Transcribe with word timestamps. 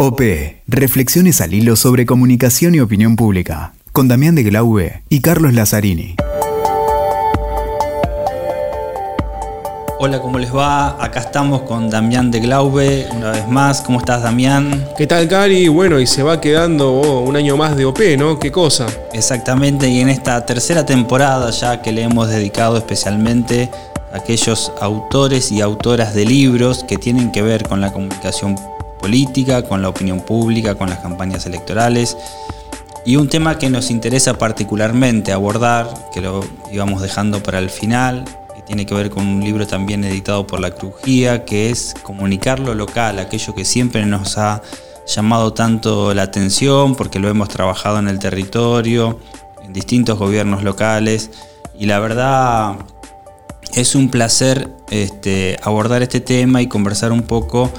OP, 0.00 0.20
Reflexiones 0.68 1.40
al 1.40 1.54
hilo 1.54 1.74
sobre 1.74 2.06
comunicación 2.06 2.72
y 2.72 2.78
opinión 2.78 3.16
pública, 3.16 3.72
con 3.90 4.06
Damián 4.06 4.36
de 4.36 4.44
Glaube 4.44 5.02
y 5.08 5.20
Carlos 5.22 5.54
Lazzarini. 5.54 6.14
Hola, 9.98 10.22
¿cómo 10.22 10.38
les 10.38 10.54
va? 10.54 11.02
Acá 11.02 11.18
estamos 11.18 11.62
con 11.62 11.90
Damián 11.90 12.30
de 12.30 12.38
Glaube, 12.38 13.08
una 13.12 13.32
vez 13.32 13.48
más. 13.48 13.80
¿Cómo 13.80 13.98
estás, 13.98 14.22
Damián? 14.22 14.86
¿Qué 14.96 15.08
tal, 15.08 15.26
Cari? 15.26 15.66
Bueno, 15.66 15.98
y 15.98 16.06
se 16.06 16.22
va 16.22 16.40
quedando 16.40 16.92
oh, 16.92 17.22
un 17.22 17.34
año 17.34 17.56
más 17.56 17.76
de 17.76 17.84
OP, 17.84 17.98
¿no? 18.16 18.38
¿Qué 18.38 18.52
cosa? 18.52 18.86
Exactamente, 19.12 19.88
y 19.88 19.98
en 19.98 20.10
esta 20.10 20.46
tercera 20.46 20.86
temporada 20.86 21.50
ya 21.50 21.82
que 21.82 21.90
le 21.90 22.02
hemos 22.02 22.28
dedicado 22.28 22.76
especialmente 22.76 23.68
a 24.12 24.18
aquellos 24.18 24.70
autores 24.80 25.50
y 25.50 25.60
autoras 25.60 26.14
de 26.14 26.24
libros 26.24 26.84
que 26.84 26.98
tienen 26.98 27.32
que 27.32 27.42
ver 27.42 27.66
con 27.66 27.80
la 27.80 27.92
comunicación 27.92 28.54
política, 28.98 29.62
con 29.62 29.82
la 29.82 29.88
opinión 29.88 30.20
pública, 30.20 30.74
con 30.74 30.90
las 30.90 30.98
campañas 30.98 31.46
electorales. 31.46 32.16
Y 33.04 33.16
un 33.16 33.28
tema 33.28 33.58
que 33.58 33.70
nos 33.70 33.90
interesa 33.90 34.36
particularmente 34.36 35.32
abordar, 35.32 36.10
que 36.12 36.20
lo 36.20 36.44
íbamos 36.70 37.00
dejando 37.00 37.42
para 37.42 37.58
el 37.58 37.70
final, 37.70 38.24
que 38.54 38.62
tiene 38.62 38.84
que 38.84 38.94
ver 38.94 39.08
con 39.08 39.26
un 39.26 39.42
libro 39.42 39.66
también 39.66 40.04
editado 40.04 40.46
por 40.46 40.60
la 40.60 40.72
Crujía, 40.72 41.44
que 41.44 41.70
es 41.70 41.94
comunicar 42.02 42.58
lo 42.60 42.74
local, 42.74 43.18
aquello 43.18 43.54
que 43.54 43.64
siempre 43.64 44.04
nos 44.04 44.36
ha 44.36 44.62
llamado 45.06 45.54
tanto 45.54 46.12
la 46.12 46.24
atención, 46.24 46.94
porque 46.96 47.18
lo 47.18 47.28
hemos 47.28 47.48
trabajado 47.48 47.98
en 47.98 48.08
el 48.08 48.18
territorio, 48.18 49.18
en 49.64 49.72
distintos 49.72 50.18
gobiernos 50.18 50.62
locales, 50.62 51.30
y 51.78 51.86
la 51.86 51.98
verdad 52.00 52.76
es 53.74 53.94
un 53.94 54.10
placer 54.10 54.68
este, 54.90 55.58
abordar 55.62 56.02
este 56.02 56.20
tema 56.20 56.60
y 56.60 56.66
conversar 56.66 57.12
un 57.12 57.22
poco 57.22 57.70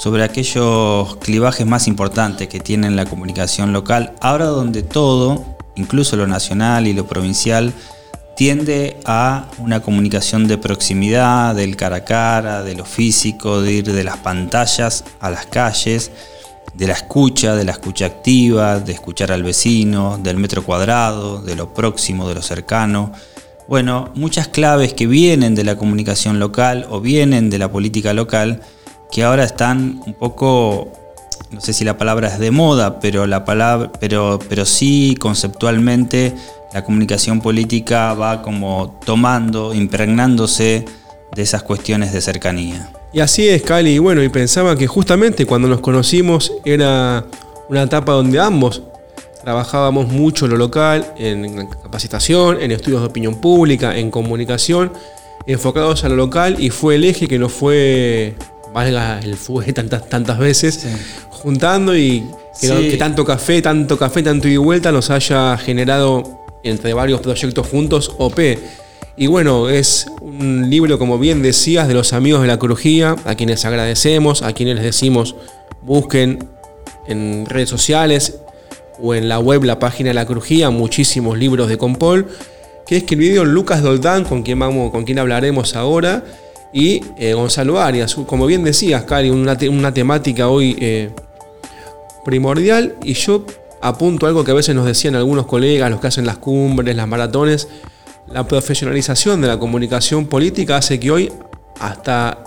sobre 0.00 0.24
aquellos 0.24 1.16
clivajes 1.16 1.66
más 1.66 1.86
importantes 1.86 2.48
que 2.48 2.58
tiene 2.58 2.90
la 2.90 3.04
comunicación 3.04 3.74
local, 3.74 4.14
ahora 4.22 4.46
donde 4.46 4.82
todo, 4.82 5.44
incluso 5.76 6.16
lo 6.16 6.26
nacional 6.26 6.86
y 6.86 6.94
lo 6.94 7.06
provincial, 7.06 7.74
tiende 8.34 8.96
a 9.04 9.50
una 9.58 9.82
comunicación 9.82 10.48
de 10.48 10.56
proximidad, 10.56 11.54
del 11.54 11.76
cara 11.76 11.96
a 11.96 12.04
cara, 12.06 12.62
de 12.62 12.74
lo 12.76 12.86
físico, 12.86 13.60
de 13.60 13.72
ir 13.72 13.92
de 13.92 14.02
las 14.02 14.16
pantallas 14.16 15.04
a 15.20 15.28
las 15.28 15.44
calles, 15.44 16.10
de 16.72 16.86
la 16.86 16.94
escucha, 16.94 17.54
de 17.54 17.64
la 17.64 17.72
escucha 17.72 18.06
activa, 18.06 18.80
de 18.80 18.92
escuchar 18.92 19.30
al 19.32 19.42
vecino, 19.42 20.16
del 20.16 20.38
metro 20.38 20.64
cuadrado, 20.64 21.42
de 21.42 21.56
lo 21.56 21.74
próximo, 21.74 22.26
de 22.26 22.36
lo 22.36 22.42
cercano. 22.42 23.12
Bueno, 23.68 24.10
muchas 24.14 24.48
claves 24.48 24.94
que 24.94 25.06
vienen 25.06 25.54
de 25.54 25.64
la 25.64 25.76
comunicación 25.76 26.38
local 26.38 26.86
o 26.88 27.02
vienen 27.02 27.50
de 27.50 27.58
la 27.58 27.70
política 27.70 28.14
local 28.14 28.62
que 29.10 29.24
ahora 29.24 29.44
están 29.44 30.00
un 30.06 30.14
poco, 30.14 30.88
no 31.50 31.60
sé 31.60 31.72
si 31.72 31.84
la 31.84 31.98
palabra 31.98 32.28
es 32.28 32.38
de 32.38 32.50
moda, 32.50 33.00
pero, 33.00 33.26
la 33.26 33.44
palabra, 33.44 33.90
pero, 34.00 34.38
pero 34.48 34.64
sí 34.64 35.16
conceptualmente 35.18 36.34
la 36.72 36.84
comunicación 36.84 37.40
política 37.40 38.14
va 38.14 38.42
como 38.42 38.98
tomando, 39.04 39.74
impregnándose 39.74 40.84
de 41.34 41.42
esas 41.42 41.62
cuestiones 41.62 42.12
de 42.12 42.20
cercanía. 42.20 42.92
Y 43.12 43.20
así 43.20 43.48
es, 43.48 43.62
Cali. 43.62 43.98
Bueno, 43.98 44.22
y 44.22 44.28
pensaba 44.28 44.76
que 44.76 44.86
justamente 44.86 45.46
cuando 45.46 45.66
nos 45.66 45.80
conocimos 45.80 46.52
era 46.64 47.24
una 47.68 47.82
etapa 47.82 48.12
donde 48.12 48.38
ambos 48.38 48.82
trabajábamos 49.42 50.08
mucho 50.08 50.44
en 50.44 50.52
lo 50.52 50.56
local, 50.58 51.12
en 51.16 51.66
capacitación, 51.66 52.60
en 52.60 52.70
estudios 52.72 53.00
de 53.00 53.08
opinión 53.08 53.40
pública, 53.40 53.96
en 53.96 54.10
comunicación, 54.10 54.92
enfocados 55.46 56.04
a 56.04 56.08
lo 56.08 56.16
local 56.16 56.56
y 56.58 56.70
fue 56.70 56.96
el 56.96 57.04
eje 57.04 57.26
que 57.26 57.38
nos 57.38 57.52
fue 57.52 58.34
valga 58.72 59.20
el 59.20 59.36
fue 59.36 59.72
tantas, 59.72 60.08
tantas 60.08 60.38
veces, 60.38 60.86
juntando 61.30 61.96
y 61.96 62.26
que, 62.60 62.96
tanto 62.98 63.24
café, 63.24 63.62
tanto 63.62 63.98
café, 63.98 64.22
tanto 64.22 64.48
y 64.48 64.56
vuelta 64.56 64.92
nos 64.92 65.10
haya 65.10 65.56
generado 65.56 66.40
entre 66.62 66.92
varios 66.92 67.20
proyectos 67.20 67.66
juntos 67.66 68.12
OP. 68.18 68.38
Y 69.16 69.26
bueno, 69.26 69.68
es 69.68 70.06
un 70.20 70.70
libro, 70.70 70.98
como 70.98 71.18
bien 71.18 71.42
decías, 71.42 71.88
de 71.88 71.94
los 71.94 72.12
amigos 72.12 72.42
de 72.42 72.48
la 72.48 72.58
crujía, 72.58 73.16
a 73.24 73.34
quienes 73.34 73.64
agradecemos, 73.64 74.42
a 74.42 74.52
quienes 74.52 74.76
les 74.76 74.84
decimos 74.84 75.36
busquen 75.82 76.46
en 77.06 77.46
redes 77.46 77.68
sociales 77.68 78.38
o 79.02 79.14
en 79.14 79.28
la 79.28 79.38
web, 79.38 79.64
la 79.64 79.78
página 79.78 80.10
de 80.10 80.14
la 80.14 80.26
crujía, 80.26 80.70
muchísimos 80.70 81.38
libros 81.38 81.68
de 81.68 81.78
Compol, 81.78 82.28
que 82.86 82.98
escribió 82.98 83.44
Lucas 83.44 83.82
Doldán, 83.82 84.24
con 84.24 84.42
quien, 84.42 84.58
vamos, 84.58 84.90
con 84.90 85.04
quien 85.04 85.18
hablaremos 85.18 85.76
ahora 85.76 86.24
y 86.72 87.02
eh, 87.16 87.34
Gonzalo 87.34 87.80
Arias. 87.80 88.14
Como 88.14 88.46
bien 88.46 88.64
decías, 88.64 89.04
Cari, 89.04 89.30
una, 89.30 89.56
una 89.70 89.92
temática 89.92 90.48
hoy 90.48 90.76
eh, 90.80 91.10
primordial 92.24 92.96
y 93.02 93.14
yo 93.14 93.44
apunto 93.80 94.26
algo 94.26 94.44
que 94.44 94.50
a 94.50 94.54
veces 94.54 94.74
nos 94.74 94.86
decían 94.86 95.14
algunos 95.14 95.46
colegas, 95.46 95.90
los 95.90 96.00
que 96.00 96.08
hacen 96.08 96.26
las 96.26 96.38
cumbres, 96.38 96.94
las 96.94 97.08
maratones, 97.08 97.68
la 98.28 98.46
profesionalización 98.46 99.40
de 99.40 99.48
la 99.48 99.58
comunicación 99.58 100.26
política 100.26 100.76
hace 100.76 101.00
que 101.00 101.10
hoy 101.10 101.32
hasta 101.80 102.44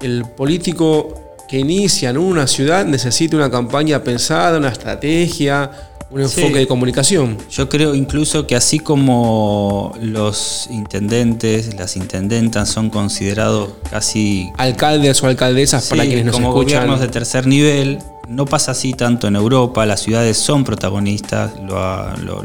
el 0.00 0.24
político 0.24 1.14
que 1.48 1.58
inicia 1.58 2.10
en 2.10 2.18
una 2.18 2.46
ciudad 2.46 2.84
necesite 2.84 3.34
una 3.34 3.50
campaña 3.50 4.04
pensada, 4.04 4.58
una 4.58 4.68
estrategia, 4.68 5.89
un 6.10 6.20
enfoque 6.20 6.58
de 6.58 6.66
comunicación. 6.66 7.38
Yo 7.50 7.68
creo 7.68 7.94
incluso 7.94 8.46
que 8.46 8.56
así 8.56 8.78
como 8.78 9.94
los 10.00 10.68
intendentes, 10.70 11.74
las 11.76 11.96
intendentas 11.96 12.68
son 12.68 12.90
considerados 12.90 13.70
casi 13.90 14.50
alcaldes 14.56 15.22
o 15.22 15.28
alcaldesas 15.28 15.88
para 15.88 16.04
quienes 16.04 16.24
nos 16.24 16.34
como 16.34 16.52
gobiernos 16.52 17.00
de 17.00 17.08
tercer 17.08 17.46
nivel, 17.46 17.98
no 18.28 18.44
pasa 18.46 18.72
así 18.72 18.92
tanto 18.92 19.28
en 19.28 19.36
Europa, 19.36 19.84
las 19.86 20.00
ciudades 20.00 20.36
son 20.36 20.64
protagonistas, 20.64 21.52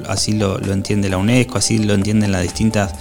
así 0.08 0.34
lo, 0.34 0.58
lo 0.58 0.74
entiende 0.74 1.10
la 1.10 1.18
UNESCO, 1.18 1.58
así 1.58 1.80
lo 1.80 1.94
entienden 1.94 2.32
las 2.32 2.42
distintas 2.42 2.94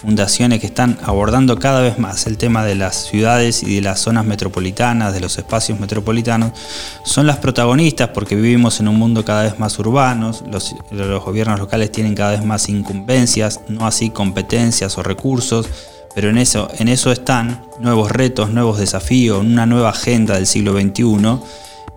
fundaciones 0.00 0.60
que 0.60 0.66
están 0.66 0.98
abordando 1.02 1.58
cada 1.58 1.82
vez 1.82 1.98
más 1.98 2.26
el 2.26 2.38
tema 2.38 2.64
de 2.64 2.74
las 2.74 3.04
ciudades 3.04 3.62
y 3.62 3.76
de 3.76 3.82
las 3.82 4.00
zonas 4.00 4.24
metropolitanas, 4.24 5.12
de 5.12 5.20
los 5.20 5.36
espacios 5.36 5.78
metropolitanos, 5.78 6.52
son 7.04 7.26
las 7.26 7.36
protagonistas 7.36 8.08
porque 8.08 8.34
vivimos 8.34 8.80
en 8.80 8.88
un 8.88 8.96
mundo 8.96 9.24
cada 9.26 9.42
vez 9.42 9.58
más 9.58 9.78
urbano, 9.78 10.32
los, 10.50 10.74
gobiernos 11.24 11.58
locales 11.58 11.92
tienen 11.92 12.14
cada 12.14 12.30
vez 12.30 12.44
más 12.44 12.68
incumbencias, 12.70 13.60
no 13.68 13.86
así 13.86 14.08
competencias 14.08 14.96
o 14.96 15.02
recursos, 15.02 15.68
pero 16.14 16.30
en 16.30 16.38
eso, 16.38 16.70
en 16.78 16.88
eso 16.88 17.12
están 17.12 17.62
nuevos 17.78 18.10
retos, 18.10 18.50
nuevos 18.50 18.78
desafíos, 18.78 19.44
una 19.44 19.66
nueva 19.66 19.90
agenda 19.90 20.34
del 20.34 20.46
siglo 20.46 20.72
XXI 20.72 21.38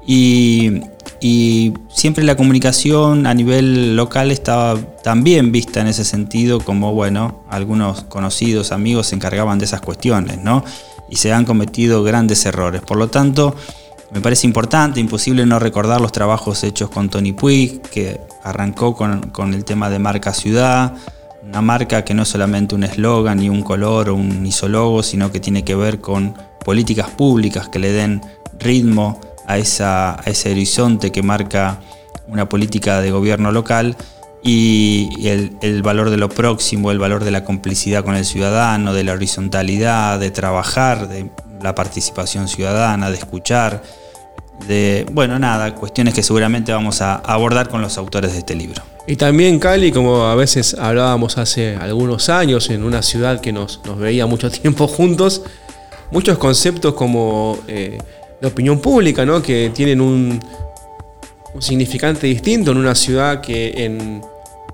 y 0.05 0.81
y 1.23 1.73
siempre 1.87 2.25
la 2.25 2.35
comunicación 2.35 3.27
a 3.27 3.33
nivel 3.33 3.95
local 3.95 4.29
estaba 4.29 4.77
también 5.03 5.53
vista 5.53 5.79
en 5.79 5.87
ese 5.87 6.03
sentido 6.03 6.59
como, 6.59 6.93
bueno, 6.93 7.45
algunos 7.49 8.03
conocidos 8.03 8.73
amigos 8.73 9.07
se 9.07 9.15
encargaban 9.15 9.57
de 9.57 9.63
esas 9.63 9.79
cuestiones, 9.79 10.43
¿no? 10.43 10.65
Y 11.09 11.15
se 11.15 11.31
han 11.31 11.45
cometido 11.45 12.03
grandes 12.03 12.45
errores. 12.45 12.81
Por 12.81 12.97
lo 12.97 13.07
tanto, 13.07 13.55
me 14.11 14.19
parece 14.19 14.47
importante, 14.47 14.99
imposible 14.99 15.45
no 15.45 15.59
recordar 15.59 16.01
los 16.01 16.11
trabajos 16.11 16.61
hechos 16.65 16.89
con 16.89 17.07
Tony 17.07 17.31
Puig, 17.31 17.81
que 17.83 18.19
arrancó 18.43 18.93
con, 18.93 19.53
el 19.53 19.63
tema 19.63 19.89
de 19.89 19.99
marca 19.99 20.33
ciudad, 20.33 20.93
una 21.41 21.61
marca 21.61 22.03
que 22.03 22.13
no 22.13 22.23
es 22.23 22.27
solamente 22.27 22.75
un 22.75 22.83
eslogan, 22.83 23.37
ni 23.37 23.47
un 23.47 23.61
color 23.61 24.09
o 24.09 24.15
un 24.15 24.45
isólogo, 24.45 25.01
sino 25.01 25.31
que 25.31 25.39
tiene 25.39 25.63
que 25.63 25.75
ver 25.75 26.01
con 26.01 26.33
políticas 26.65 27.11
públicas 27.11 27.69
que 27.69 27.79
le 27.79 27.93
den 27.93 28.21
ritmo, 28.59 29.21
a, 29.47 29.57
esa, 29.57 30.21
ese 30.25 30.51
horizonte 30.51 31.11
que 31.11 31.23
marca 31.23 31.79
una 32.27 32.47
política 32.49 33.01
de 33.01 33.11
gobierno 33.11 33.51
local 33.51 33.95
y 34.43 35.27
el, 35.27 35.81
valor 35.83 36.09
de 36.09 36.17
lo 36.17 36.27
próximo, 36.27 36.91
el 36.91 36.99
valor 36.99 37.23
de 37.23 37.31
la 37.31 37.45
complicidad 37.45 38.03
con 38.03 38.15
el 38.15 38.25
ciudadano, 38.25 38.93
de 38.93 39.03
la 39.05 39.13
horizontalidad, 39.13 40.19
de 40.19 40.31
trabajar, 40.31 41.07
de 41.07 41.29
la 41.61 41.73
participación 41.73 42.49
ciudadana, 42.49 43.09
de 43.09 43.17
escuchar, 43.17 43.81
de, 44.67 45.05
bueno, 45.13 45.39
nada, 45.39 45.73
cuestiones 45.75 46.13
que 46.13 46.23
seguramente 46.23 46.73
vamos 46.73 47.01
a 47.01 47.15
abordar 47.15 47.69
con 47.69 47.81
los 47.81 47.97
autores 47.97 48.33
de 48.33 48.39
este 48.39 48.53
libro. 48.53 48.83
Y 49.07 49.15
también 49.15 49.59
Cali, 49.59 49.93
como 49.93 50.23
a 50.23 50.35
veces 50.35 50.73
hablábamos 50.73 51.37
hace 51.37 51.77
algunos 51.77 52.27
años 52.29 52.69
en 52.69 52.83
una 52.83 53.01
ciudad 53.01 53.39
que 53.39 53.53
nos, 53.53 53.81
veía 53.97 54.25
mucho 54.25 54.51
tiempo 54.51 54.87
juntos, 54.87 55.43
muchos 56.11 56.37
conceptos 56.37 56.95
como... 56.95 57.59
Eh, 57.67 57.97
de 58.43 58.49
opinión 58.49 58.79
pública, 58.79 59.25
¿no? 59.25 59.41
que 59.41 59.71
tienen 59.73 60.01
un, 60.01 60.37
un 61.53 61.61
significante 61.61 62.27
distinto 62.27 62.71
en 62.71 62.77
una 62.77 62.93
ciudad 62.93 63.39
que 63.39 63.85
en 63.85 64.21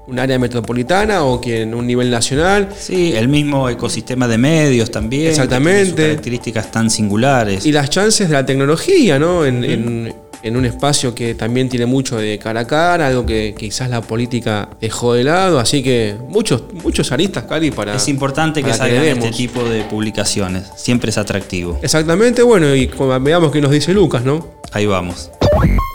un 0.08 0.18
área 0.18 0.40
metropolitana 0.40 1.24
o 1.24 1.40
que 1.40 1.62
en 1.62 1.76
un 1.76 1.86
nivel 1.86 2.10
nacional. 2.10 2.70
Sí, 2.76 3.14
el 3.16 3.28
mismo 3.28 3.70
ecosistema 3.70 4.28
de 4.28 4.40
medios 4.40 4.90
también. 4.90 5.28
Exactamente. 5.28 6.02
características 6.02 6.72
tan 6.72 6.90
singulares. 6.90 7.64
Y 7.68 7.72
las 7.72 7.92
chances 7.92 8.28
de 8.28 8.34
la 8.34 8.44
tecnología, 8.44 9.20
¿no? 9.20 9.46
En, 9.46 9.64
en 9.64 10.16
un 10.44 10.66
espacio 10.66 11.14
que 11.14 11.36
también 11.36 11.70
tiene 11.70 11.86
mucho 11.86 12.18
de 12.18 12.40
cara 12.40 12.62
a 12.62 12.68
cara, 12.68 13.08
algo 13.08 13.26
que, 13.26 13.56
quizás 13.58 13.90
la 13.90 14.02
política 14.02 14.70
dejó 14.80 15.14
de 15.14 15.24
lado, 15.24 15.60
así 15.60 15.84
que 15.84 16.16
muchos, 16.28 16.64
muchos 16.84 17.12
aristas, 17.12 17.44
Cari, 17.44 17.72
para... 17.72 17.96
Es 17.96 18.08
importante 18.08 18.64
que 18.64 18.74
salgan 18.74 19.04
este 19.04 19.32
tipo 19.32 19.64
de 19.64 19.84
publicaciones, 19.84 20.68
siempre 20.76 21.10
es 21.10 21.18
atractivo. 21.18 21.80
Exactamente, 21.82 22.42
bueno, 22.44 22.74
y 22.76 22.90
veamos 23.22 23.52
qué 23.52 23.62
nos 23.62 23.72
dice 23.72 23.94
Lucas, 23.94 24.24
¿no? 24.24 24.60
Ahí 24.72 24.86
vamos. 24.86 25.32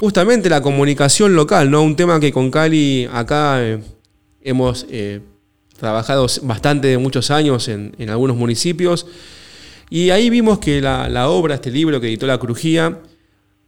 Justamente 0.01 0.49
la 0.51 0.61
comunicación 0.61 1.35
local, 1.35 1.71
¿no? 1.71 1.83
Un 1.83 1.97
tema 1.97 2.21
que 2.21 2.33
con 2.33 2.51
Cali 2.51 3.09
acá 3.13 3.63
eh, 3.63 3.81
hemos 4.43 4.87
eh, 4.91 5.21
trabajado 5.79 6.27
bastante 6.43 6.89
de 6.89 6.99
muchos 6.99 7.31
años 7.31 7.69
en, 7.69 7.95
algunos 8.09 8.37
municipios. 8.37 9.07
Y 9.91 10.11
ahí 10.11 10.31
vimos 10.31 10.59
que 10.59 10.81
la, 10.81 11.29
obra, 11.29 11.55
este 11.55 11.71
libro 11.71 12.01
que 12.01 12.09
editó 12.09 12.27
La 12.27 12.39
Crujía, 12.39 12.99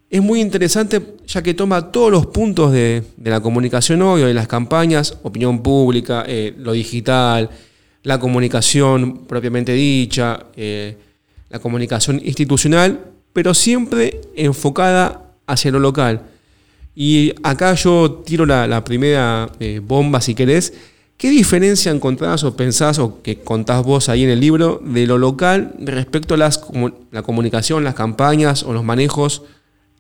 es 0.09 0.23
muy 0.23 0.41
interesante 0.41 1.17
ya 1.27 1.43
que 1.43 1.55
toma 1.55 1.91
todos 1.91 2.11
los 2.11 2.27
puntos 2.27 2.73
de, 2.73 3.03
la 3.23 3.41
comunicación 3.41 4.03
hoy, 4.03 4.23
de 4.23 4.35
las 4.35 4.49
campañas, 4.49 5.19
opinión 5.23 5.63
pública, 5.63 6.25
eh, 6.27 6.55
lo 6.59 6.73
digital, 6.73 7.51
la 8.03 8.21
comunicación 8.21 9.27
propiamente 9.27 9.73
dicha, 9.73 10.47
la 11.51 11.59
comunicación 11.59 12.21
institucional, 12.25 13.01
pero 13.33 13.53
siempre 13.53 14.21
enfocada 14.37 15.35
hacia 15.47 15.73
lo 15.73 15.81
local. 15.81 16.23
Y 16.95 17.35
acá 17.43 17.75
yo 17.75 18.23
tiro 18.25 18.47
la, 18.47 18.83
primera 18.83 19.51
eh, 19.61 19.81
bomba, 19.85 20.23
si 20.23 20.35
querés. 20.35 20.73
¿Qué 21.19 21.31
diferencia 21.31 21.93
encontrás 21.93 22.45
o 22.45 22.57
pensás 22.57 22.99
o 22.99 23.23
que 23.23 23.41
contás 23.41 23.85
vos 23.85 24.09
ahí 24.09 24.25
en 24.25 24.31
el 24.31 24.41
libro 24.41 24.81
de 24.85 25.07
lo 25.07 25.19
local 25.19 25.75
respecto 25.79 26.35
a 26.35 26.37
la 26.39 27.23
comunicación, 27.23 27.85
las 27.85 27.95
campañas 27.95 28.63
o 28.63 28.73
los 28.73 28.85
manejos 28.85 29.43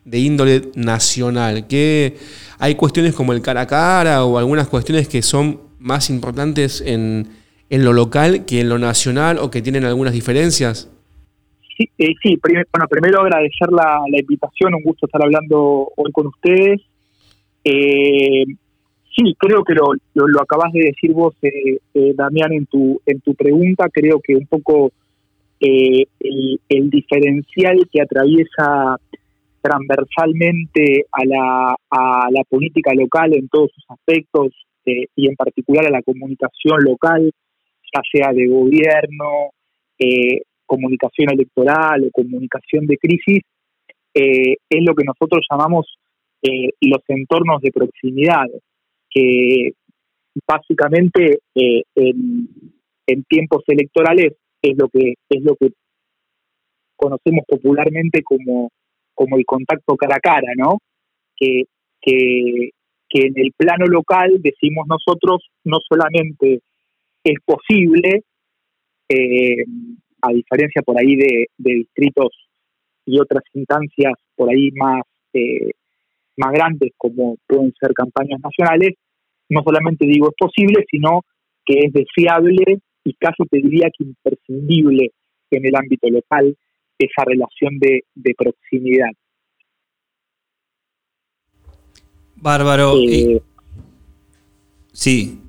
de 0.06 0.19
índole 0.19 0.62
nacional? 0.75 1.67
¿Qué, 1.67 2.17
¿Hay 2.58 2.76
cuestiones 2.76 3.14
como 3.14 3.35
el 3.35 3.43
cara 3.43 3.62
a 3.62 3.67
cara 3.67 4.25
o 4.25 4.38
algunas 4.38 4.69
cuestiones 4.69 5.08
que 5.08 5.20
son 5.20 5.61
más 5.79 6.08
importantes 6.08 6.81
en, 6.81 7.29
en 7.69 7.85
lo 7.85 7.93
local 7.93 8.47
que 8.47 8.61
en 8.61 8.69
lo 8.69 8.79
nacional 8.79 9.38
o 9.38 9.50
que 9.50 9.61
tienen 9.61 9.85
algunas 9.85 10.14
diferencias? 10.14 10.91
Sí, 11.76 11.91
eh, 11.99 12.14
sí 12.23 12.38
bueno, 12.43 12.87
primero 12.88 13.20
agradecer 13.20 13.69
la, 13.70 14.00
invitación, 14.19 14.75
un 14.75 14.82
gusto 14.82 15.06
estar 15.06 15.23
hablando 15.23 15.91
hoy 15.97 16.11
con 16.12 16.29
ustedes. 16.29 16.81
Eh, 17.64 18.44
sí, 19.14 19.35
creo 19.38 19.62
que 19.62 19.75
lo, 19.75 19.93
lo, 20.14 20.41
acabas 20.41 20.73
de 20.73 20.85
decir 20.85 21.12
vos, 21.12 21.35
eh, 21.43 21.79
eh, 21.93 22.14
Damián, 22.14 22.53
en 22.53 22.67
tu, 22.67 23.00
en 23.05 23.20
tu 23.20 23.35
pregunta, 23.35 23.88
creo 23.93 24.20
que 24.23 24.37
un 24.37 24.47
poco 24.47 24.93
el, 25.58 26.91
diferencial 26.91 27.88
que 27.93 28.00
atraviesa 28.00 28.97
transversalmente 29.67 31.07
a 31.11 31.25
la, 31.25 31.77
a 31.91 32.29
la 32.31 32.45
política 32.49 32.93
local 32.95 33.35
en 33.35 33.49
todos 33.49 33.71
sus 33.75 33.85
aspectos 33.89 34.53
y 34.85 35.29
en 35.29 35.35
particular 35.35 35.87
a 35.87 35.91
la 35.91 36.03
comunicación 36.03 36.79
local, 36.85 37.33
ya 37.93 38.01
sea 38.13 38.33
de 38.33 38.47
gobierno, 38.47 39.51
eh, 39.99 40.43
comunicación 40.65 41.31
electoral 41.33 42.05
o 42.05 42.11
comunicación 42.13 42.87
de 42.87 42.97
crisis, 42.99 43.43
eh, 44.15 44.57
es 44.71 44.85
lo 44.85 44.95
que 44.95 45.05
nosotros 45.05 45.45
llamamos 45.51 45.99
eh, 46.43 46.71
los 46.81 47.01
entornos 47.09 47.61
de 47.63 47.73
proximidad, 47.73 48.47
que 49.11 49.73
básicamente 50.47 51.41
eh, 51.55 51.83
en, 51.95 53.25
tiempos 53.29 53.63
electorales 53.67 54.35
es 54.63 54.77
lo 54.77 54.89
que 54.89 55.15
es 55.31 55.43
lo 55.43 55.57
que 55.57 55.71
conocemos 56.97 57.45
popularmente 57.47 58.23
como, 58.23 58.71
como 59.17 59.37
el 59.37 59.45
contacto 59.45 59.97
cara 59.97 60.17
a 60.17 60.21
cara, 60.21 60.53
¿no? 60.57 60.79
Que, 61.37 61.65
que, 62.01 62.71
que 63.09 63.27
en 63.27 63.33
el 63.37 63.53
plano 63.57 63.87
local 63.87 64.41
decimos 64.41 64.87
nosotros 64.87 65.49
no 65.65 65.79
solamente 65.89 66.61
es 67.25 67.39
posible 67.45 68.23
eh, 69.09 69.65
a 70.23 70.33
diferencia 70.33 70.83
por 70.83 70.99
ahí 70.99 71.17
de, 71.17 71.47
distritos 71.59 72.31
y 73.05 73.19
otras 73.21 73.43
instancias 73.55 74.15
por 74.35 74.51
ahí 74.51 74.71
más, 74.73 75.03
eh, 75.33 75.71
más 76.37 76.53
grandes 76.53 76.93
como 76.97 77.37
pueden 77.47 77.73
ser 77.81 77.93
campañas 77.93 78.41
nacionales, 78.41 78.95
no 79.49 79.63
solamente 79.63 80.07
digo 80.07 80.29
es 80.29 80.35
posible, 80.37 80.85
sino 80.91 81.23
que 81.65 81.81
es 81.87 81.93
deseable 81.93 82.79
y 83.05 83.15
casi 83.15 83.45
te 83.51 83.59
diría 83.59 83.89
que 83.97 84.05
imprescindible 84.05 85.11
en 85.51 85.67
el 85.67 85.77
ámbito 85.77 86.09
local 86.11 86.57
esa 86.98 87.25
relación 87.25 87.78
de, 87.78 88.34
proximidad. 88.37 89.10
Bárbaro. 92.37 92.96
Eh, 93.08 93.40
sí, 94.93 95.40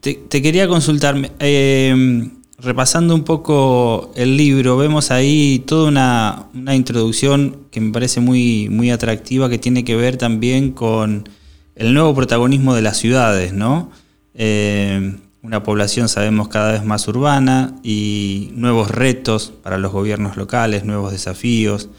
te, 0.00 0.42
quería 0.42 0.68
consultar. 0.68 1.16
Eh, 1.38 2.30
repasando 2.62 3.14
un 3.14 3.24
poco 3.24 4.12
el 4.16 4.36
libro, 4.36 4.76
vemos 4.76 5.10
ahí 5.10 5.62
toda 5.66 5.88
una, 5.88 6.74
introducción 6.74 7.66
que 7.70 7.80
me 7.80 7.92
parece 7.92 8.20
muy, 8.20 8.68
muy 8.68 8.90
atractiva, 8.90 9.48
que 9.48 9.58
tiene 9.58 9.84
que 9.84 9.96
ver 9.96 10.16
también 10.16 10.72
con 10.72 11.28
el 11.74 11.94
nuevo 11.94 12.14
protagonismo 12.14 12.74
de 12.74 12.82
las 12.82 12.98
ciudades, 12.98 13.52
¿no? 13.52 13.90
Eh, 14.34 15.16
una 15.42 15.62
población, 15.62 16.08
sabemos, 16.08 16.48
cada 16.48 16.72
vez 16.72 16.84
más 16.84 17.08
urbana 17.08 17.76
y 17.82 18.50
nuevos 18.54 18.90
retos 18.90 19.52
para 19.62 19.78
los 19.78 19.92
gobiernos 19.92 20.36
locales, 20.36 20.84
nuevos 20.84 21.12
desafíos. 21.12 21.90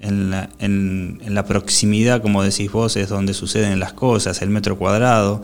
En 0.00 0.30
la, 0.30 0.48
en 0.60 1.18
la 1.34 1.44
proximidad, 1.44 2.22
como 2.22 2.44
decís 2.44 2.70
vos, 2.70 2.96
es 2.96 3.08
donde 3.08 3.34
suceden 3.34 3.80
las 3.80 3.94
cosas, 3.94 4.42
el 4.42 4.48
metro 4.48 4.78
cuadrado 4.78 5.42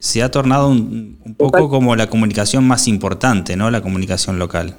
se 0.00 0.22
ha 0.22 0.30
tornado 0.30 0.70
un, 0.70 1.18
poco 1.36 1.68
como 1.68 1.94
la 1.94 2.08
comunicación 2.08 2.66
más 2.66 2.88
importante, 2.88 3.54
¿no? 3.54 3.70
La 3.70 3.82
comunicación 3.82 4.38
local. 4.38 4.74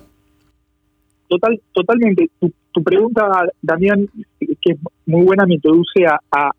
Total, 1.28 1.62
totalmente. 1.72 2.30
Tu, 2.39 2.83
pregunta, 2.83 3.22
Damián, 3.62 4.10
que 4.39 4.74
es 4.74 4.78
muy 5.06 5.22
buena, 5.24 5.45
me 5.45 5.56
introduce 5.56 6.06
a, 6.06 6.51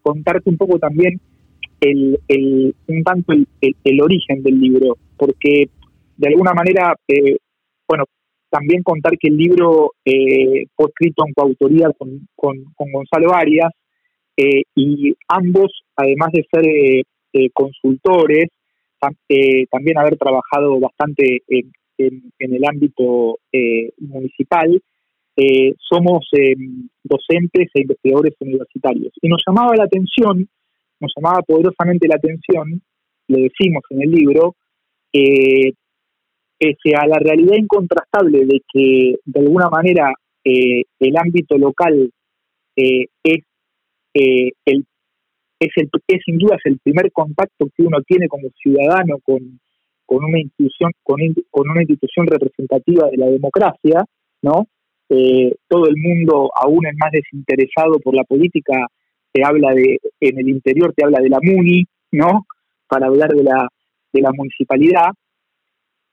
contarte 0.00 0.48
un 0.48 0.56
poco 0.56 0.78
también 0.78 1.20
el, 1.84 2.74
un 2.86 3.04
tanto 3.04 3.32
el, 3.32 4.00
origen 4.00 4.42
del 4.42 4.60
libro, 4.60 4.96
porque 5.16 5.68
de 6.16 6.28
alguna 6.28 6.52
manera, 6.52 6.94
eh, 7.08 7.36
bueno, 7.88 8.04
también 8.50 8.82
contar 8.82 9.12
que 9.18 9.28
el 9.28 9.36
libro 9.36 9.92
eh, 10.04 10.64
fue 10.74 10.86
escrito 10.86 11.24
en 11.26 11.34
coautoría 11.34 11.90
con, 11.98 12.28
con, 12.34 12.64
Gonzalo 12.76 13.34
Arias, 13.34 13.70
eh, 14.36 14.62
y 14.74 15.14
ambos, 15.28 15.84
además 15.96 16.30
de 16.32 16.46
ser 16.50 17.52
consultores, 17.52 18.46
también 19.70 19.98
haber 19.98 20.16
trabajado 20.16 20.78
bastante 20.78 21.42
en, 21.48 21.72
el 22.38 22.64
ámbito 22.64 23.38
municipal, 23.98 24.80
somos 25.78 26.28
docentes 27.02 27.70
e 27.74 27.80
investigadores 27.80 28.34
universitarios. 28.38 29.12
Y 29.20 29.28
nos 29.28 29.42
llamaba 29.46 29.76
la 29.76 29.84
atención, 29.84 30.48
nos 31.00 31.12
llamaba 31.16 31.42
poderosamente 31.42 32.08
la 32.08 32.16
atención, 32.16 32.82
lo 33.28 33.38
decimos 33.38 33.82
en 33.90 34.02
el 34.02 34.10
libro, 34.10 34.56
pese 35.12 36.96
a 36.96 37.06
la 37.06 37.18
realidad 37.18 37.56
incontrastable 37.56 38.44
de 38.46 38.60
que 38.72 39.16
de 39.24 39.40
alguna 39.40 39.68
manera 39.70 40.12
el 40.44 41.16
ámbito 41.16 41.56
local 41.56 42.10
es 42.76 43.08
el 44.64 44.86
es, 45.60 45.72
el, 45.76 45.88
es 46.08 46.22
sin 46.24 46.38
duda 46.38 46.56
es 46.56 46.62
el 46.64 46.78
primer 46.78 47.10
contacto 47.12 47.66
que 47.76 47.82
uno 47.82 47.98
tiene 48.06 48.28
como 48.28 48.48
ciudadano 48.62 49.18
con, 49.22 49.60
con 50.06 50.24
una 50.24 50.38
institución 50.38 50.92
con, 51.02 51.20
con 51.50 51.70
una 51.70 51.82
institución 51.82 52.26
representativa 52.26 53.08
de 53.10 53.16
la 53.16 53.26
democracia, 53.26 54.04
¿no? 54.42 54.66
Eh, 55.08 55.54
todo 55.68 55.86
el 55.86 55.96
mundo 55.96 56.50
aún 56.54 56.86
es 56.86 56.94
más 56.98 57.12
desinteresado 57.12 57.98
por 58.00 58.14
la 58.14 58.24
política, 58.24 58.86
te 59.34 59.44
habla 59.44 59.74
de 59.74 59.98
en 60.20 60.38
el 60.38 60.48
interior 60.48 60.94
te 60.94 61.04
habla 61.04 61.20
de 61.20 61.28
la 61.28 61.40
MUNI, 61.42 61.84
¿no? 62.12 62.46
Para 62.86 63.06
hablar 63.08 63.30
de 63.30 63.42
la 63.42 63.68
de 64.12 64.20
la 64.20 64.30
municipalidad. 64.32 65.10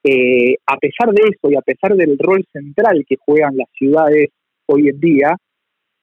Eh, 0.04 0.58
a 0.66 0.78
pesar 0.78 1.13
de 1.13 1.22
eso 1.30 1.51
y 1.51 1.56
a 1.56 1.62
pesar 1.62 1.96
del 1.96 2.18
rol 2.18 2.44
central 2.51 3.06
que 3.08 3.18
juegan 3.24 3.56
las 3.56 3.68
ciudades 3.78 4.30
hoy 4.66 4.90
en 4.90 5.00
día, 5.00 5.36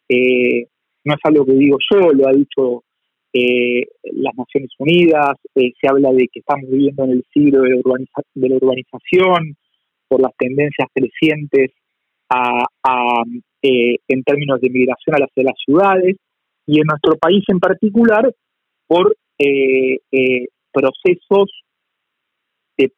eh, 0.09 0.67
no 1.03 1.15
es 1.15 1.21
algo 1.25 1.45
que 1.45 1.53
digo 1.53 1.79
yo, 1.91 2.13
lo 2.13 2.29
ha 2.29 2.33
dicho 2.33 2.85
eh, 3.33 3.87
las 4.13 4.35
Naciones 4.37 4.71
Unidas, 4.79 5.37
eh, 5.57 5.73
se 5.81 5.89
habla 5.89 6.13
de 6.13 6.29
que 6.29 6.41
estamos 6.41 6.71
viviendo 6.71 7.05
en 7.05 7.11
el 7.11 7.25
siglo 7.33 7.63
de 7.63 7.71
la, 7.71 8.57
urbanización 8.57 9.57
por 10.07 10.23
las 10.23 10.33
tendencias 10.39 10.89
crecientes 10.95 11.73
a, 12.31 12.65
eh, 13.63 13.97
en 14.07 14.23
términos 14.23 14.61
de 14.61 14.71
migración 14.71 15.17
hacia 15.17 15.43
las 15.43 15.59
ciudades 15.65 16.17
y 16.69 16.79
en 16.79 16.87
nuestro 16.87 17.17
país 17.17 17.43
en 17.49 17.59
particular 17.59 18.33
por 18.87 19.17
procesos 20.73 21.51
de, 22.77 22.91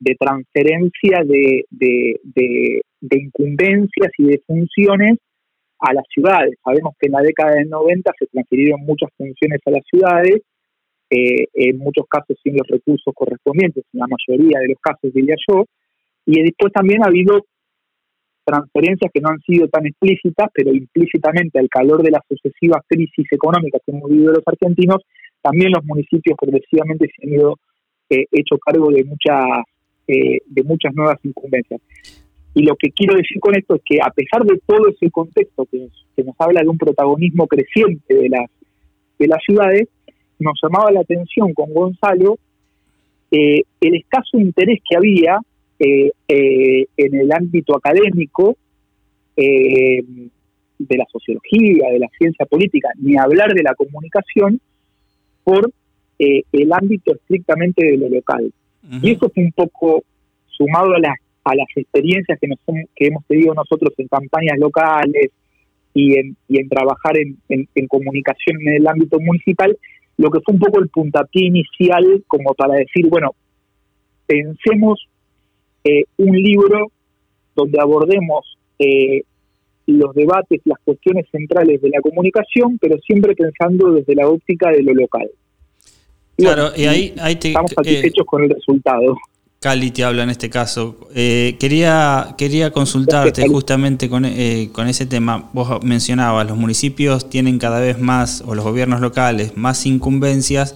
de, 0.00 0.16
transferencia 0.18 1.22
de, 1.24 1.64
de 1.70 3.18
incumbencias 3.18 4.10
y 4.18 4.24
de 4.24 4.42
funciones 4.46 5.18
a 5.82 5.92
las 5.92 6.04
ciudades. 6.14 6.54
Sabemos 6.64 6.94
que 6.98 7.08
en 7.08 7.12
la 7.12 7.20
década 7.20 7.56
del 7.56 7.68
90 7.68 8.12
se 8.18 8.26
transfirieron 8.26 8.80
muchas 8.82 9.10
funciones 9.16 9.60
a 9.66 9.70
las 9.70 9.82
ciudades, 9.90 10.42
eh, 11.10 11.46
en 11.52 11.78
muchos 11.78 12.06
casos 12.08 12.38
sin 12.42 12.56
los 12.56 12.66
recursos 12.66 13.12
correspondientes, 13.14 13.84
en 13.92 14.00
la 14.00 14.06
mayoría 14.06 14.60
de 14.60 14.68
los 14.68 14.78
casos 14.80 15.12
diría 15.12 15.34
yo, 15.46 15.66
y 16.24 16.42
después 16.42 16.72
también 16.72 17.02
ha 17.02 17.08
habido 17.08 17.44
transferencias 18.44 19.10
que 19.12 19.20
no 19.20 19.30
han 19.30 19.40
sido 19.40 19.68
tan 19.68 19.86
explícitas, 19.86 20.48
pero 20.52 20.72
implícitamente 20.72 21.58
al 21.58 21.68
calor 21.68 22.02
de 22.02 22.10
las 22.10 22.22
sucesivas 22.28 22.82
crisis 22.86 23.26
económicas 23.30 23.80
que 23.84 23.92
hemos 23.92 24.10
vivido 24.10 24.32
los 24.32 24.46
argentinos, 24.46 24.98
también 25.40 25.72
los 25.72 25.84
municipios 25.84 26.36
progresivamente 26.38 27.08
se 27.08 27.26
han 27.26 27.34
ido 27.34 27.58
eh, 28.10 28.24
hecho 28.32 28.58
cargo 28.58 28.90
de 28.90 29.04
muchas 29.04 29.44
eh, 30.08 30.38
de 30.46 30.62
muchas 30.64 30.94
nuevas 30.94 31.18
incumbencias. 31.22 31.80
Y 32.54 32.64
lo 32.64 32.76
que 32.76 32.90
quiero 32.90 33.14
decir 33.14 33.40
con 33.40 33.56
esto 33.56 33.76
es 33.76 33.82
que 33.84 33.98
a 34.02 34.10
pesar 34.10 34.44
de 34.44 34.60
todo 34.66 34.88
ese 34.88 35.10
contexto 35.10 35.66
que 35.70 36.24
nos, 36.24 36.34
habla 36.38 36.60
de 36.60 36.68
un 36.68 36.76
protagonismo 36.76 37.46
creciente 37.46 38.14
de 38.14 38.28
las, 38.28 38.50
de 39.18 39.26
las 39.28 39.42
ciudades, 39.44 39.88
nos 40.38 40.58
llamaba 40.62 40.90
la 40.90 41.00
atención 41.00 41.54
con 41.54 41.72
Gonzalo 41.72 42.36
eh, 43.30 43.62
el 43.80 43.94
escaso 43.94 44.38
interés 44.38 44.80
que 44.88 44.96
había 44.96 45.38
eh, 45.84 46.12
eh, 46.28 46.86
en 46.96 47.14
el 47.14 47.32
ámbito 47.32 47.76
académico 47.76 48.56
de 49.34 50.96
la 50.96 51.06
sociología, 51.10 51.88
de 51.90 51.98
la 51.98 52.08
ciencia 52.18 52.46
política, 52.46 52.90
ni 52.98 53.16
hablar 53.16 53.52
de 53.54 53.62
la 53.62 53.74
comunicación, 53.74 54.60
por 55.42 55.72
el 56.18 56.72
ámbito 56.72 57.14
estrictamente 57.14 57.84
de 57.84 57.96
lo 57.96 58.08
local. 58.08 58.52
Y 59.02 59.10
eso 59.10 59.30
fue 59.34 59.42
un 59.42 59.52
poco 59.52 60.04
sumado 60.46 60.94
a 60.94 61.00
las 61.00 61.16
a 61.44 61.54
las 61.54 61.66
experiencias 61.74 62.38
que, 62.40 62.48
nos, 62.48 62.58
que 62.94 63.06
hemos 63.06 63.24
tenido 63.26 63.54
nosotros 63.54 63.92
en 63.98 64.08
campañas 64.08 64.58
locales 64.58 65.30
y 65.94 66.18
en, 66.18 66.36
y 66.48 66.60
en 66.60 66.68
trabajar 66.68 67.18
en, 67.18 67.36
en, 67.48 67.86
comunicación 67.88 68.60
en 68.60 68.74
el 68.74 68.86
ámbito 68.86 69.18
municipal, 69.20 69.76
lo 70.16 70.30
que 70.30 70.40
fue 70.40 70.54
un 70.54 70.60
poco 70.60 70.80
el 70.80 70.88
puntapié 70.88 71.46
inicial 71.46 72.24
como 72.26 72.54
para 72.54 72.74
decir, 72.74 73.06
bueno, 73.08 73.34
pensemos 74.26 75.06
eh, 75.84 76.04
un 76.18 76.36
libro 76.36 76.90
donde 77.54 77.78
abordemos 77.80 78.56
eh, 78.78 79.22
los 79.86 80.14
debates, 80.14 80.60
las 80.64 80.78
cuestiones 80.84 81.26
centrales 81.30 81.80
de 81.82 81.90
la 81.90 82.00
comunicación, 82.00 82.78
pero 82.78 82.98
siempre 82.98 83.34
pensando 83.34 83.92
desde 83.92 84.14
la 84.14 84.28
óptica 84.28 84.70
de 84.70 84.82
lo 84.82 84.94
local. 84.94 85.28
claro, 86.36 86.70
y 86.76 86.84
ahí, 86.84 87.14
ahí 87.20 87.38
estamos 87.40 87.72
satisfechos 87.72 88.26
con 88.26 88.44
el 88.44 88.50
resultado. 88.50 89.16
Cali 89.62 89.92
te 89.92 90.02
habla 90.02 90.24
en 90.24 90.30
este 90.30 90.50
caso. 90.50 91.08
Eh, 91.14 91.56
quería, 91.60 92.34
quería 92.36 92.72
consultarte 92.72 93.46
justamente 93.46 94.08
con, 94.08 94.24
eh, 94.24 94.70
con, 94.72 94.88
ese 94.88 95.06
tema. 95.06 95.50
Vos 95.52 95.84
mencionabas, 95.84 96.48
los 96.48 96.56
municipios 96.56 97.30
tienen 97.30 97.60
cada 97.60 97.78
vez 97.78 98.00
más, 98.00 98.42
o 98.44 98.56
los 98.56 98.64
gobiernos 98.64 99.00
locales, 99.00 99.56
más 99.56 99.86
incumbencias, 99.86 100.74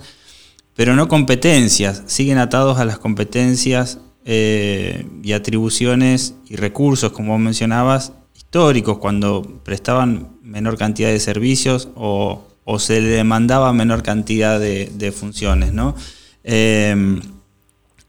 pero 0.76 0.94
no 0.94 1.08
competencias. 1.08 2.04
Siguen 2.06 2.38
atados 2.38 2.78
a 2.78 2.84
las 2.84 2.98
competencias 2.98 3.98
eh, 4.26 5.06
y 5.23 5.33
atribuciones 5.33 6.35
y 6.49 6.56
recursos, 6.56 7.12
como 7.12 7.38
mencionabas, 7.38 8.12
históricos, 8.35 8.99
cuando 8.99 9.61
prestaban 9.64 10.37
menor 10.42 10.76
cantidad 10.76 11.09
de 11.09 11.21
servicios 11.21 11.88
o, 11.95 12.45
o 12.64 12.78
se 12.78 13.00
le 13.00 13.09
demandaba 13.09 13.73
menor 13.73 14.02
cantidad 14.02 14.61
de, 14.61 15.14
funciones, 15.16 15.73
¿no? 15.73 15.95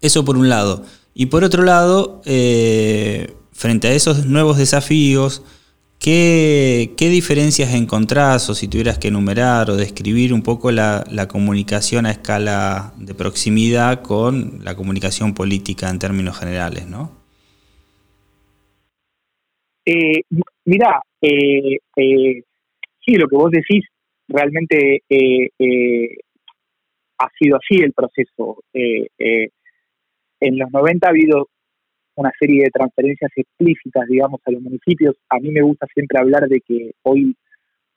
Eso 0.01 0.23
por 0.23 0.37
un 0.37 0.49
lado. 0.49 0.83
Y 1.13 1.27
por 1.27 1.43
otro 1.43 1.63
lado, 1.63 2.21
eh, 2.25 3.35
frente 3.51 3.87
a 3.87 3.93
esos 3.93 4.25
nuevos 4.25 4.57
desafíos, 4.57 5.41
¿qué, 5.99 6.89
diferencias 6.97 7.73
encontrás 7.73 8.49
o 8.49 8.55
si 8.55 8.67
tuvieras 8.67 8.97
que 8.97 9.09
enumerar 9.09 9.69
o 9.69 9.75
describir 9.75 10.33
un 10.33 10.41
poco 10.41 10.71
la, 10.71 11.03
comunicación 11.29 12.05
a 12.05 12.11
escala 12.11 12.93
de 12.97 13.13
proximidad 13.13 14.01
con 14.01 14.63
la 14.63 14.75
comunicación 14.75 15.33
política 15.33 15.89
en 15.89 15.99
términos 15.99 16.39
generales, 16.39 16.87
¿no? 16.87 17.11
Eh, 19.85 20.21
mira, 20.65 21.01
eh, 21.21 21.77
eh, 21.95 22.43
sí, 23.05 23.13
lo 23.13 23.27
que 23.27 23.35
vos 23.35 23.51
decís 23.51 23.85
realmente 24.27 25.01
ha 27.19 27.29
sido 27.39 27.57
así 27.57 27.81
el 27.81 27.93
proceso 27.93 28.63
en 30.39 30.59
los 30.59 30.69
90 30.71 31.07
ha 31.07 31.09
habido 31.09 31.47
una 32.17 32.31
serie 32.39 32.63
de 32.63 32.71
transferencias 32.71 33.31
explícitas, 33.35 34.07
digamos, 34.07 34.41
a 34.45 34.51
los 34.51 34.61
municipios. 34.61 35.15
A 35.29 35.39
mí 35.39 35.51
me 35.51 35.61
gusta 35.61 35.87
siempre 35.93 36.19
hablar 36.19 36.47
de 36.47 36.61
que 36.61 36.91
hoy, 37.03 37.35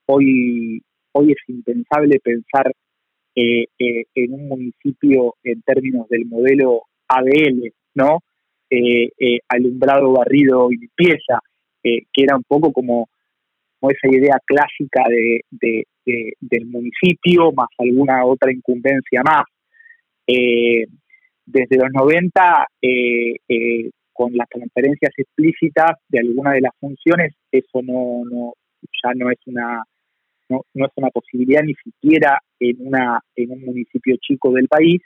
hoy, 0.07 0.83
hoy 1.13 1.33
es 1.33 1.39
impensable 1.49 2.21
pensar 2.21 2.73
eh, 3.35 3.65
eh, 3.79 4.05
en 4.15 4.35
un 4.35 4.49
municipio 4.49 5.35
en 5.43 5.63
términos 5.63 6.09
del 6.09 6.27
modelo 6.27 6.83
ABL, 7.09 7.73
¿no? 7.95 8.19
Eh, 8.69 9.09
alumbrado, 9.49 10.13
barrido 10.13 10.71
y 10.71 10.77
limpieza, 10.77 11.41
que 11.83 12.05
era 12.15 12.37
un 12.37 12.45
poco 12.45 12.73
como, 12.73 13.09
esa 13.83 14.15
idea 14.15 14.39
clásica 14.45 15.03
de, 15.09 15.87
del 16.39 16.67
municipio 16.67 17.51
más 17.53 17.69
alguna 17.79 18.27
otra 18.27 18.53
incumbencia 18.53 19.23
más 19.23 19.45
desde 21.51 21.77
los 21.77 21.91
90, 21.93 22.67
eh, 22.83 23.35
eh, 23.49 23.91
con 24.21 24.37
las 24.37 24.51
transferencias 24.51 25.13
explícitas 25.17 25.93
de 26.11 26.21
alguna 26.21 26.53
de 26.53 26.61
las 26.61 26.73
funciones, 26.79 27.33
eso 27.51 27.81
no, 27.83 28.23
no 28.31 28.53
ya 29.03 29.15
no 29.15 29.31
es 29.31 29.39
una 29.47 29.83
no, 30.51 30.63
es 30.75 30.93
una 30.97 31.09
posibilidad 31.09 31.63
ni 31.63 31.73
siquiera 31.83 32.39
en 32.59 32.77
una 32.81 33.21
en 33.35 33.51
un 33.51 33.65
municipio 33.65 34.17
chico 34.21 34.53
del 34.53 34.69
país. 34.69 35.01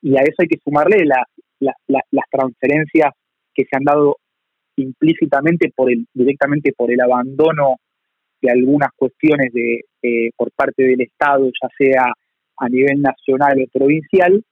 Y 0.00 0.16
a 0.16 0.22
eso 0.22 0.36
hay 0.38 0.48
que 0.48 0.60
sumarle 0.64 1.04
las 1.04 2.24
transferencias 2.30 3.12
que 3.52 3.64
se 3.64 3.76
han 3.76 3.84
dado 3.84 4.16
implícitamente 4.76 5.70
por 5.76 5.92
el 5.92 6.06
directamente 6.14 6.72
por 6.74 6.90
el 6.90 7.02
abandono 7.02 7.76
de 8.40 8.50
algunas 8.50 8.88
cuestiones 8.96 9.52
de 9.52 9.80
eh, 10.00 10.30
por 10.36 10.52
parte 10.52 10.84
del 10.84 11.02
Estado, 11.02 11.44
ya 11.48 11.68
sea 11.76 12.12
a 12.56 12.68
nivel 12.70 13.02
nacional 13.02 13.62
o 13.62 13.78
provincial, 13.78 14.42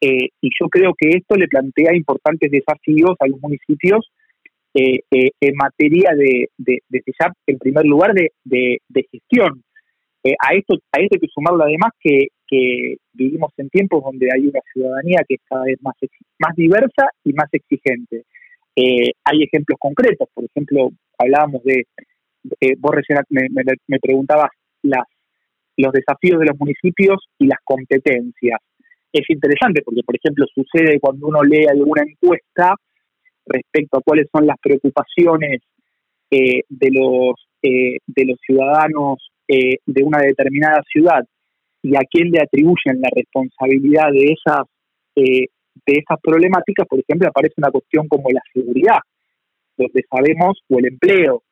eh, 0.00 0.28
y 0.40 0.50
yo 0.60 0.68
creo 0.68 0.92
que 0.96 1.08
esto 1.10 1.36
le 1.36 1.48
plantea 1.48 1.94
importantes 1.94 2.50
desafíos 2.50 3.16
a 3.18 3.26
los 3.26 3.40
municipios 3.40 4.10
eh, 4.74 5.00
eh, 5.10 5.30
en 5.40 5.56
materia 5.56 6.10
de, 6.14 6.48
de, 6.58 6.80
ya, 7.18 7.32
en 7.46 7.58
primer 7.58 7.86
lugar, 7.86 8.12
de, 8.12 8.80
gestión. 9.10 9.62
a 10.24 10.54
esto 10.54 10.74
a 10.92 11.00
esto 11.00 11.14
hay 11.14 11.20
que 11.20 11.32
sumarlo 11.32 11.64
además 11.64 11.92
que, 12.00 12.28
que 12.46 12.96
vivimos 13.14 13.52
en 13.56 13.70
tiempos 13.70 14.02
donde 14.04 14.28
hay 14.34 14.46
una 14.46 14.60
ciudadanía 14.72 15.20
que 15.26 15.36
es 15.36 15.40
cada 15.48 15.64
vez 15.64 15.78
más, 15.80 15.94
más 16.38 16.54
diversa 16.56 17.08
y 17.24 17.32
más 17.32 17.48
exigente. 17.52 18.24
hay 18.76 19.42
ejemplos 19.42 19.78
concretos, 19.78 20.28
por 20.34 20.44
ejemplo, 20.44 20.90
hablábamos 21.16 21.62
de, 21.64 21.86
vos 22.78 22.94
recién 22.94 23.18
me, 23.30 23.48
me 23.88 23.98
preguntabas 23.98 24.50
las, 24.82 25.06
los 25.78 25.92
desafíos 25.92 26.38
de 26.40 26.46
los 26.46 26.58
municipios 26.58 27.18
y 27.38 27.46
las 27.46 27.58
competencias 27.64 28.60
es 29.12 29.24
interesante 29.28 29.82
porque, 29.82 30.02
por 30.02 30.16
ejemplo, 30.16 30.44
sucede 30.54 31.00
cuando 31.00 31.26
uno 31.26 31.42
lee 31.42 31.66
alguna 31.66 32.02
encuesta 32.02 32.74
respecto 33.46 33.98
a 33.98 34.02
cuáles 34.02 34.26
son 34.32 34.46
las 34.46 34.56
preocupaciones 34.60 35.60
eh, 36.30 36.62
de 36.68 36.90
los 36.90 37.34
eh, 37.62 37.98
de 38.06 38.24
los 38.24 38.38
ciudadanos 38.44 39.30
eh, 39.48 39.76
de 39.86 40.02
una 40.02 40.18
determinada 40.18 40.82
ciudad 40.90 41.24
y 41.82 41.94
a 41.96 42.00
quién 42.10 42.30
le 42.30 42.40
atribuyen 42.40 43.00
la 43.00 43.08
responsabilidad 43.14 44.10
de 44.12 44.32
esas 44.32 44.62
de 45.14 45.92
esas 45.92 46.18
problemáticas, 46.22 46.86
por 46.86 46.98
ejemplo, 46.98 47.28
aparece 47.28 47.54
una 47.56 47.70
cuestión 47.70 48.06
como 48.06 48.28
la 48.30 48.42
seguridad, 48.52 48.98
donde 49.78 50.04
sabemos 50.10 50.58
o 50.68 50.78
el 50.78 50.88
empleo, 50.88 51.42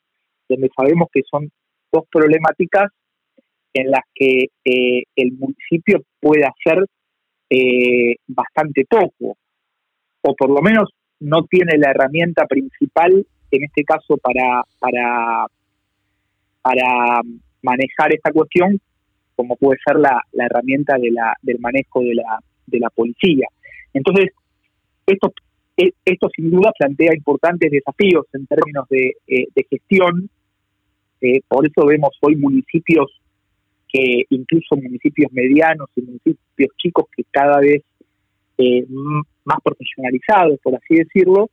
donde 0.49 0.69
sabemos 0.77 1.09
que 1.11 1.23
son 1.31 1.49
dos 1.91 2.05
problemáticas 2.11 2.91
en 3.73 3.91
las 3.91 4.03
que 4.15 4.49
el 4.65 5.33
municipio 5.33 6.03
puede 6.21 6.45
hacer 6.45 6.85
eh, 7.51 8.17
bastante 8.27 8.85
poco, 8.89 9.37
o 10.23 10.35
por 10.35 10.51
lo 10.51 10.61
menos 10.63 10.91
no 11.21 11.45
tiene 11.45 11.79
la 11.79 11.91
herramienta 11.91 12.47
principal, 12.47 13.27
en 13.51 13.65
este 13.65 13.85
caso, 13.85 14.17
para, 14.17 14.63
para, 14.79 15.47
para 16.63 17.21
manejar 17.63 18.13
esta 18.13 18.33
cuestión, 18.33 18.81
como 19.37 19.57
puede 19.57 19.79
ser 19.87 19.97
la, 19.97 20.21
la 20.33 20.47
herramienta 20.47 20.97
de 20.99 21.11
la, 21.11 21.35
del 21.43 21.59
manejo 21.59 22.01
de 22.01 22.15
la, 22.15 22.39
de 22.67 22.79
la 22.79 22.91
policía. 22.91 23.47
Entonces, 23.93 24.31
esto, 25.07 25.33
e, 25.77 25.93
esto 26.05 26.29
sin 26.35 26.51
duda 26.51 26.73
plantea 26.79 27.15
importantes 27.15 27.71
desafíos 27.71 28.27
en 28.33 28.47
términos 28.47 28.87
de, 28.89 29.15
eh, 29.27 29.47
gestión. 29.71 30.29
Eh, 31.21 31.41
por 31.49 31.67
eso 31.67 31.87
vemos 31.87 32.11
hoy 32.21 32.37
municipios 32.37 33.11
que 33.95 34.25
incluso 34.31 34.75
municipios 34.75 35.33
medianos 35.33 35.89
y 35.95 36.03
municipios 36.03 36.71
chicos 36.79 37.05
que 37.17 37.23
cada 37.31 37.61
vez 37.61 37.85
eh, 38.59 38.85
más 39.45 39.59
profesionalizados, 39.63 40.59
por 40.65 40.75
así 40.75 40.97
decirlo, 40.97 41.49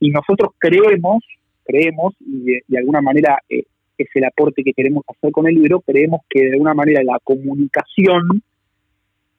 y 0.00 0.10
nosotros 0.10 0.50
creemos, 0.58 1.22
creemos, 1.64 2.14
y 2.18 2.60
de, 2.66 2.78
alguna 2.78 3.00
manera 3.00 3.38
eh, 3.48 3.62
es 3.96 4.08
el 4.14 4.24
aporte 4.24 4.64
que 4.64 4.72
queremos 4.72 5.04
hacer 5.06 5.30
con 5.30 5.46
el 5.46 5.54
libro, 5.54 5.80
creemos 5.80 6.22
que 6.28 6.46
de 6.46 6.52
alguna 6.54 6.74
manera 6.74 7.04
la 7.04 7.20
comunicación 7.22 8.42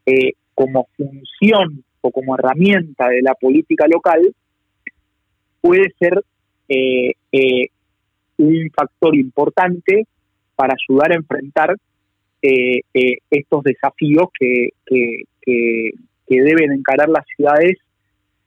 eh, 0.06 0.32
como 0.56 0.88
función 0.96 1.84
o 2.00 2.12
como 2.12 2.34
herramienta 2.38 3.10
de 3.10 3.24
la 3.24 3.36
política 3.36 3.88
local 3.90 4.22
puede 5.60 5.92
ser 6.00 6.24
un 8.38 8.72
factor 8.74 9.18
importante 9.18 10.08
para 10.56 10.76
ayudar 10.76 11.12
a 11.12 11.16
enfrentar 11.16 11.76
eh, 12.50 12.80
eh, 12.94 13.18
estos 13.30 13.62
desafíos 13.62 14.28
que, 14.40 14.70
que, 14.86 16.04
deben 16.30 16.72
encarar 16.72 17.10
las 17.10 17.26
ciudades 17.36 17.78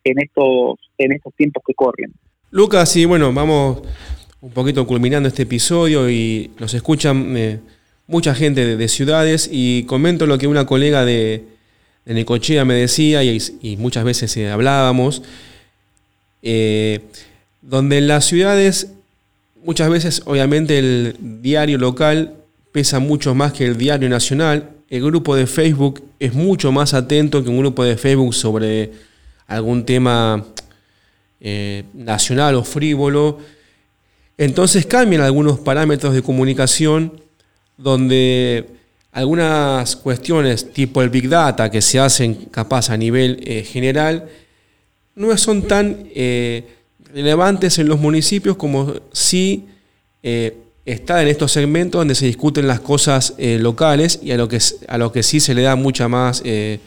en 0.04 0.18
estos, 0.20 0.78
en 0.96 1.12
estos 1.12 1.34
tiempos 1.34 1.62
que 1.66 1.74
corren. 1.74 2.10
Lucas, 2.50 2.96
y 2.96 3.04
bueno, 3.04 3.30
vamos 3.34 3.82
un 4.40 4.52
poquito 4.52 4.86
culminando 4.86 5.28
este 5.28 5.42
episodio 5.42 6.08
y 6.08 6.50
nos 6.58 6.72
escuchan 6.72 7.36
eh, 7.36 7.60
mucha 8.06 8.34
gente 8.34 8.74
de, 8.74 8.88
ciudades 8.88 9.50
y 9.52 9.84
comento 9.84 10.26
lo 10.26 10.38
que 10.38 10.46
una 10.46 10.64
colega 10.64 11.04
de, 11.04 11.44
de 12.06 12.14
Necochea 12.14 12.64
me 12.64 12.74
decía 12.74 13.22
y, 13.22 13.36
y 13.60 13.76
muchas 13.76 14.04
veces 14.04 14.34
hablábamos, 14.50 15.22
donde 16.40 17.98
en 17.98 18.08
las 18.08 18.24
ciudades 18.24 18.94
muchas 19.62 19.90
veces 19.90 20.22
obviamente 20.24 20.78
el 20.78 21.16
diario 21.42 21.76
local 21.76 22.39
pesa 22.72 22.98
mucho 22.98 23.34
más 23.34 23.52
que 23.52 23.66
el 23.66 23.76
diario 23.76 24.08
nacional. 24.08 24.70
El 24.88 25.04
grupo 25.04 25.34
de 25.36 25.46
Facebook 25.46 26.02
es 26.18 26.34
mucho 26.34 26.72
más 26.72 26.94
atento 26.94 27.42
que 27.42 27.50
un 27.50 27.58
grupo 27.58 27.84
de 27.84 27.96
Facebook 27.96 28.34
sobre 28.34 28.92
algún 29.46 29.84
tema 29.84 30.44
eh, 31.40 31.84
nacional 31.94 32.54
o 32.54 32.64
frívolo. 32.64 33.38
Entonces 34.38 34.86
cambian 34.86 35.22
algunos 35.22 35.58
parámetros 35.58 36.14
de 36.14 36.22
comunicación 36.22 37.20
donde 37.76 38.66
algunas 39.12 39.96
cuestiones 39.96 40.72
tipo 40.72 41.02
el 41.02 41.10
Big 41.10 41.28
Data 41.28 41.70
que 41.70 41.82
se 41.82 41.98
hacen 41.98 42.34
capaz 42.50 42.90
a 42.90 42.96
nivel 42.96 43.40
eh, 43.44 43.64
general 43.64 44.28
no 45.16 45.36
son 45.36 45.62
tan 45.62 46.04
eh, 46.14 46.64
relevantes 47.12 47.78
en 47.78 47.88
los 47.88 47.98
municipios 47.98 48.56
como 48.56 48.94
si 49.12 49.66
está 50.84 51.22
en 51.22 51.28
estos 51.28 51.52
segmentos 51.52 52.00
donde 52.00 52.14
se 52.14 52.26
discuten 52.26 52.66
las 52.66 52.80
cosas 52.80 53.34
eh, 53.38 53.58
locales 53.58 54.20
y 54.22 54.32
a 54.32 54.36
lo, 54.36 54.48
que, 54.48 54.58
a 54.88 54.98
lo 54.98 55.12
que 55.12 55.22
sí 55.22 55.40
se 55.40 55.54
le 55.54 55.62
da 55.62 55.76
mucha 55.76 56.08
más, 56.08 56.42
eh, 56.44 56.80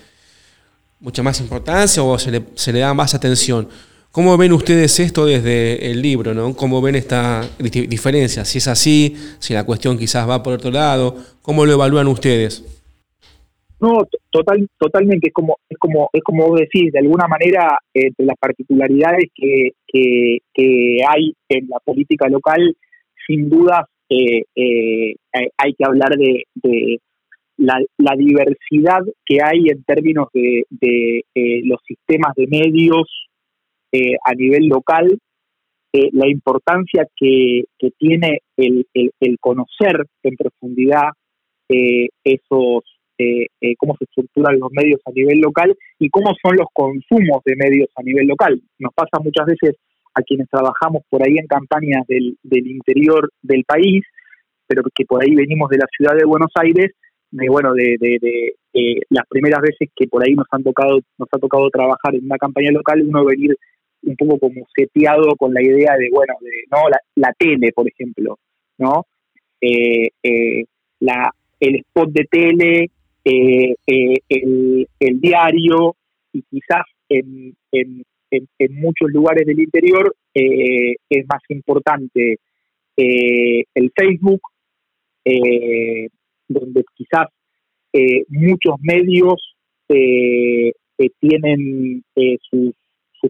mucha 0.99 1.23
más 1.23 1.39
importancia 1.39 2.03
o 2.03 2.17
se 2.17 2.31
le, 2.31 2.43
se 2.55 2.73
le, 2.73 2.79
da 2.79 2.93
más 2.93 3.13
atención. 3.13 3.67
¿Cómo 4.11 4.37
ven 4.37 4.53
ustedes 4.53 4.99
esto 4.99 5.25
desde 5.25 5.89
el 5.89 6.01
libro? 6.01 6.33
¿no? 6.33 6.55
¿Cómo 6.55 6.81
ven 6.81 6.95
esta 6.95 7.47
diferencia? 7.57 8.45
Si 8.45 8.59
es 8.59 8.67
así, 8.67 9.15
si 9.39 9.53
la 9.53 9.65
cuestión 9.65 9.97
quizás 9.97 10.29
va 10.29 10.43
por 10.43 10.53
otro 10.53 10.69
lado, 10.69 11.15
¿cómo 11.41 11.65
lo 11.65 11.73
evalúan 11.73 12.07
ustedes? 12.07 12.63
No, 13.83 14.07
total, 14.29 14.65
totalmente, 14.77 15.27
es 15.27 15.33
como, 15.33 15.57
es 15.67 15.77
como, 15.77 16.09
es 16.13 16.23
como 16.23 16.47
vos 16.47 16.59
decís, 16.59 16.93
de 16.93 16.99
alguna 16.99 17.27
manera, 17.27 17.77
eh, 17.93 18.11
de 18.17 18.25
las 18.25 18.37
particularidades 18.39 19.25
que, 19.35 19.71
que, 19.85 20.37
que 20.53 20.97
hay 21.05 21.33
en 21.49 21.67
la 21.67 21.79
política 21.83 22.29
local, 22.29 22.77
sin 23.27 23.49
duda 23.49 23.87
eh, 24.09 24.43
eh, 24.55 25.15
hay 25.57 25.73
que 25.73 25.85
hablar 25.85 26.11
de, 26.15 26.99
la, 27.57 28.15
diversidad 28.15 28.99
que 29.25 29.39
hay 29.41 29.69
en 29.69 29.83
términos 29.83 30.27
de, 30.33 31.23
eh, 31.33 31.61
los 31.63 31.79
sistemas 31.87 32.33
de 32.35 32.47
medios 32.47 33.07
a 34.25 34.33
nivel 34.33 34.65
local, 34.67 35.19
la 35.91 36.27
importancia 36.27 37.07
que, 37.15 37.65
tiene 37.99 38.39
el, 38.57 38.87
conocer 39.39 40.05
en 40.23 40.35
profundidad 40.35 41.09
esos 41.69 42.83
cómo 43.77 43.95
se 43.97 44.05
estructuran 44.05 44.59
los 44.59 44.71
medios 44.71 44.99
a 45.05 45.11
nivel 45.11 45.39
local 45.39 45.75
y 45.99 46.09
cómo 46.09 46.33
son 46.41 46.55
los 46.57 46.67
consumos 46.73 47.43
de 47.45 47.55
medios 47.55 47.89
a 47.95 48.01
nivel 48.01 48.25
local. 48.25 48.59
Nos 48.79 48.93
pasa 48.95 49.19
muchas 49.23 49.45
veces 49.45 49.77
a 50.13 50.21
quienes 50.21 50.49
trabajamos 50.49 51.03
por 51.09 51.23
ahí 51.23 51.37
en 51.37 51.47
campañas 51.47 52.05
del, 52.07 52.37
del 52.43 52.67
interior 52.67 53.29
del 53.41 53.63
país, 53.65 54.03
pero 54.67 54.83
que 54.93 55.05
por 55.05 55.21
ahí 55.21 55.35
venimos 55.35 55.69
de 55.69 55.77
la 55.77 55.87
ciudad 55.95 56.15
de 56.15 56.25
Buenos 56.25 56.51
Aires, 56.55 56.91
de 57.31 57.49
bueno, 57.49 57.73
de, 57.73 57.97
de, 57.99 58.55
las 59.09 59.27
primeras 59.27 59.61
veces 59.61 59.89
que 59.95 60.07
por 60.07 60.23
ahí 60.23 60.33
nos 60.35 60.45
han 60.51 60.63
tocado, 60.63 60.99
nos 61.17 61.29
ha 61.31 61.39
tocado 61.39 61.69
trabajar 61.69 62.15
en 62.15 62.25
una 62.25 62.37
campaña 62.37 62.71
local, 62.71 63.01
uno 63.01 63.25
venir 63.25 63.55
un 64.03 64.15
poco 64.15 64.39
como 64.39 64.65
seteado 64.75 65.35
con 65.37 65.53
la 65.53 65.61
idea 65.61 65.95
de, 65.97 66.09
bueno, 66.11 66.33
de 66.41 66.51
no 66.71 66.89
la, 66.89 66.99
la 67.15 67.33
tele, 67.37 67.71
por 67.73 67.87
ejemplo, 67.87 68.37
¿no? 68.77 69.05
Eh, 69.61 70.09
eh, 70.21 70.65
la, 70.99 71.31
el 71.59 71.75
spot 71.77 72.09
de 72.11 72.25
tele, 72.29 72.91
eh, 73.23 73.75
el, 73.87 74.87
el, 74.99 75.21
diario, 75.21 75.95
y 76.33 76.43
quizás 76.43 76.83
en, 77.09 77.55
en, 77.71 78.03
en, 78.33 78.75
muchos 78.75 79.09
lugares 79.11 79.45
del 79.45 79.59
interior 79.59 80.15
eh, 80.33 80.95
es 81.09 81.25
más 81.27 81.41
importante 81.49 82.39
eh, 82.97 83.63
el 83.73 83.91
Facebook, 83.95 84.41
eh, 85.25 86.09
donde 86.47 86.83
quizás 86.95 87.27
muchos 88.29 88.75
medios 88.81 89.55
tienen 91.19 92.03
sus, 92.49 92.73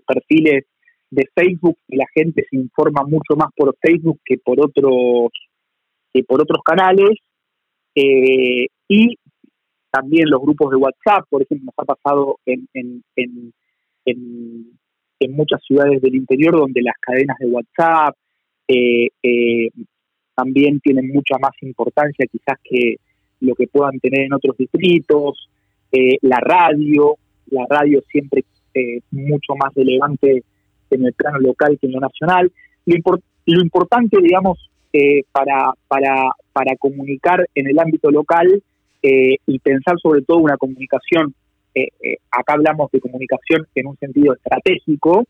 perfiles 0.08 0.66
de 1.12 1.28
Facebook 1.36 1.78
y 1.88 1.98
la 1.98 2.06
gente 2.13 2.46
se 2.50 2.56
informa 2.56 3.04
mucho 3.04 3.36
más 3.36 3.50
por 3.56 3.76
Facebook 3.80 4.20
que 4.26 4.38
por 4.38 4.60
otros 4.60 5.30
que 6.13 6.24
por 6.24 6.42
otros 6.42 6.63
canales 6.63 7.12
y 7.94 9.18
también 9.92 10.30
los 10.30 10.42
grupos 10.42 10.72
de 10.72 10.78
WhatsApp, 10.78 11.26
por 11.30 11.44
ejemplo, 11.44 11.66
nos 11.66 11.76
ha 11.78 11.94
pasado 11.94 12.39
en, 12.46 12.68
en, 12.74 13.04
en 14.06 14.74
muchas 15.30 15.62
ciudades 15.65 16.02
del 16.02 16.15
interior 16.15 16.56
donde 16.56 16.82
las 16.82 16.95
cadenas 16.99 17.38
de 17.39 17.47
WhatsApp 17.47 18.15
eh, 18.67 19.10
eh, 19.21 19.69
también 20.36 20.80
tienen 20.80 21.10
mucha 21.10 21.38
más 21.39 21.52
importancia 21.62 22.26
quizás 22.32 22.58
que 22.63 22.95
lo 23.41 23.56
que 23.56 23.67
puedan 23.67 23.99
tener 23.99 24.21
en 24.21 24.34
otros 24.34 24.58
distritos, 24.58 25.49
eh, 25.91 26.17
la 26.21 26.39
radio, 26.39 27.17
la 27.47 27.65
radio 27.69 28.02
siempre 28.10 28.43
es 28.73 29.04
mucho 29.12 29.54
más 29.56 29.73
relevante 29.76 30.43
en 30.89 31.06
el 31.06 31.13
plano 31.13 31.39
local 31.39 31.78
que 31.80 31.88
en 31.88 31.93
lo 31.93 31.99
nacional. 31.99 32.52
Lo, 32.86 32.95
lo 33.45 33.62
importante, 33.62 34.17
digamos, 34.21 34.69
para, 35.32 35.73
para, 35.88 36.32
para 36.52 36.76
comunicar 36.78 37.45
en 37.56 37.67
el 37.67 37.80
ámbito 37.80 38.12
local 38.12 38.62
y 39.02 39.60
pensar 39.60 39.95
sobre 40.02 40.21
todo 40.21 40.38
una 40.38 40.56
comunicación 40.56 41.34
eh, 41.76 41.88
eh, 42.02 42.18
acá 42.32 42.54
hablamos 42.54 42.92
de 42.92 43.00
comunicación 43.00 43.68
en 43.76 43.88
un 43.88 43.98
sentido 43.98 44.34
estratégico, 44.34 45.26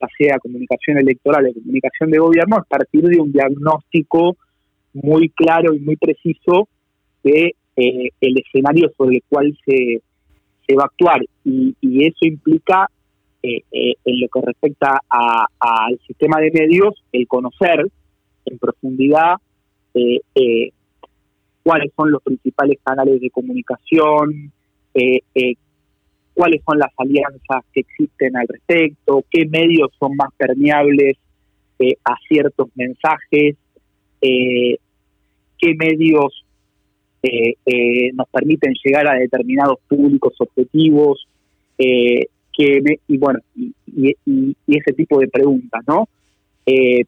ya 0.00 0.08
sea 0.18 0.38
comunicación 0.38 0.98
electoral 0.98 1.46
o 1.46 1.54
comunicación 1.54 2.10
de 2.10 2.18
gobierno, 2.18 2.56
a 2.56 2.64
partir 2.64 3.02
de 3.02 3.18
un 3.18 3.32
diagnóstico 3.32 4.36
muy 4.92 5.30
claro 5.30 5.74
y 5.74 5.80
muy 5.80 5.96
preciso 5.96 6.68
de 7.22 7.54
eh, 7.76 8.08
el 8.20 8.38
escenario 8.38 8.90
sobre 8.96 9.16
el 9.16 9.22
cual 9.28 9.56
se, 9.64 10.02
se 10.66 10.74
va 10.74 10.84
a 10.84 10.86
actuar. 10.86 11.20
Y, 11.44 11.74
eso 12.06 12.26
implica, 12.26 12.88
en 13.42 14.20
lo 14.20 14.28
que 14.28 14.40
respecta 14.44 14.98
al 15.08 15.98
sistema 16.06 16.40
de 16.40 16.50
medios, 16.50 16.94
el 17.12 17.26
conocer 17.28 17.86
en 18.44 18.58
profundidad 18.58 19.36
cuáles 21.66 21.92
son 21.96 22.12
los 22.12 22.22
principales 22.22 22.78
canales 22.84 23.20
de 23.20 23.30
comunicación, 23.30 24.52
eh, 24.94 25.20
cuáles 26.36 26.60
son 26.68 26.78
las 26.78 26.92
alianzas 26.98 27.64
que 27.72 27.80
existen 27.80 28.36
al 28.36 28.46
respecto, 28.46 29.24
qué 29.30 29.46
medios 29.46 29.90
son 29.98 30.14
más 30.16 30.28
permeables 30.36 31.16
eh, 31.78 31.96
a 32.04 32.14
ciertos 32.28 32.68
mensajes, 32.74 33.56
eh, 34.20 34.76
qué 35.58 35.74
medios 35.78 36.44
eh, 37.22 37.54
nos 38.12 38.28
permiten 38.28 38.74
llegar 38.84 39.08
a 39.08 39.18
determinados 39.18 39.78
públicos 39.88 40.34
objetivos, 40.38 41.26
que, 41.78 42.80
y 43.08 43.18
bueno, 43.18 43.38
y, 43.56 44.14
ese 44.66 44.92
tipo 44.92 45.18
de 45.18 45.28
preguntas, 45.28 45.82
¿no? 45.86 46.08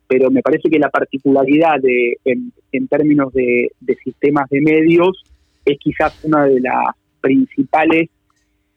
pero 0.07 0.31
me 0.31 0.41
parece 0.41 0.71
que 0.71 0.79
la 0.79 0.89
particularidad 0.89 1.81
de, 1.81 2.17
en, 2.25 2.89
términos 2.89 3.33
de 3.33 3.71
sistemas 4.05 4.49
de 4.51 4.61
medios 4.61 5.23
es 5.65 5.79
quizás 5.79 6.19
una 6.25 6.45
de 6.45 6.61
las 6.61 6.95
principales 7.21 8.09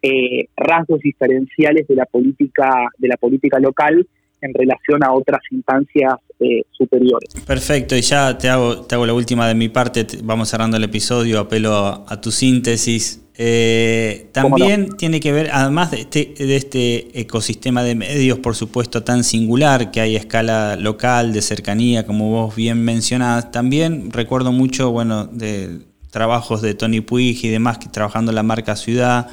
eh, 0.01 0.47
rasgos 0.55 0.99
diferenciales 1.01 1.87
de 1.87 1.95
la 1.95 2.05
política 2.05 2.87
de 2.97 3.07
la 3.07 3.17
política 3.17 3.59
local 3.59 4.07
en 4.41 4.53
relación 4.53 5.03
a 5.03 5.13
otras 5.13 5.41
instancias 5.51 6.15
eh, 6.39 6.63
superiores. 6.71 7.29
Perfecto, 7.45 7.95
y 7.95 8.01
ya 8.01 8.37
te 8.37 8.49
hago, 8.49 8.81
te 8.81 8.95
hago 8.95 9.05
la 9.05 9.13
última 9.13 9.47
de 9.47 9.55
mi 9.55 9.69
parte, 9.69 10.05
vamos 10.23 10.49
cerrando 10.49 10.77
el 10.77 10.83
episodio, 10.83 11.39
apelo 11.39 12.03
a, 12.07 12.21
tu 12.21 12.31
síntesis. 12.31 13.21
Eh, 13.37 14.29
también 14.33 14.89
tiene 14.97 15.19
que 15.19 15.31
ver, 15.31 15.49
además 15.51 15.91
de 15.91 16.01
este, 16.01 16.33
de 16.37 16.55
este 16.55 17.19
ecosistema 17.21 17.83
de 17.83 17.95
medios, 17.95 18.39
por 18.39 18.55
supuesto, 18.55 19.03
tan 19.03 19.23
singular 19.23 19.91
que 19.91 20.01
hay 20.01 20.15
a 20.15 20.19
escala 20.19 20.75
local, 20.75 21.33
de 21.33 21.41
cercanía, 21.41 22.05
como 22.05 22.29
vos 22.29 22.55
bien 22.55 22.83
mencionás, 22.83 23.51
también 23.51 24.11
recuerdo 24.11 24.51
mucho, 24.51 24.91
bueno, 24.91 25.27
de 25.27 25.79
trabajos 26.11 26.61
de 26.61 26.73
Tony 26.73 27.01
Puig 27.01 27.43
y 27.43 27.47
demás, 27.47 27.77
que 27.77 27.87
trabajando 27.87 28.31
en 28.31 28.35
la 28.35 28.43
marca 28.43 28.75
Ciudad, 28.75 29.29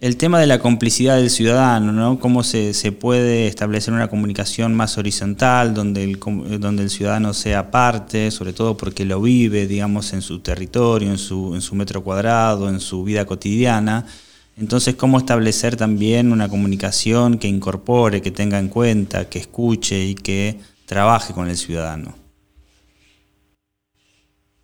el 0.00 0.16
tema 0.16 0.38
de 0.38 0.46
la 0.46 0.60
complicidad 0.60 1.16
del 1.16 1.28
ciudadano, 1.28 1.92
¿no? 1.92 2.20
Cómo 2.20 2.44
se, 2.44 2.92
puede 2.92 3.48
establecer 3.48 3.92
una 3.92 4.08
comunicación 4.08 4.74
más 4.74 4.96
horizontal, 4.96 5.74
donde 5.74 6.04
el, 6.04 6.20
donde 6.60 6.84
el 6.84 6.90
ciudadano 6.90 7.34
sea 7.34 7.70
parte, 7.72 8.30
sobre 8.30 8.52
todo 8.52 8.76
porque 8.76 9.04
lo 9.04 9.20
vive, 9.20 9.66
digamos, 9.66 10.12
en 10.12 10.22
su 10.22 10.38
territorio, 10.38 11.10
en 11.10 11.18
su, 11.18 11.54
en 11.54 11.60
su 11.60 11.74
metro 11.74 12.04
cuadrado, 12.04 12.68
en 12.68 12.78
su 12.78 13.02
vida 13.02 13.24
cotidiana. 13.24 14.06
Entonces, 14.56 14.94
cómo 14.94 15.18
establecer 15.18 15.76
también 15.76 16.30
una 16.30 16.48
comunicación 16.48 17.38
que 17.38 17.48
incorpore, 17.48 18.22
que 18.22 18.30
tenga 18.30 18.58
en 18.60 18.68
cuenta, 18.68 19.28
que 19.28 19.40
escuche 19.40 20.04
y 20.04 20.14
que 20.14 20.58
trabaje 20.86 21.34
con 21.34 21.48
el 21.48 21.56
ciudadano. 21.56 22.14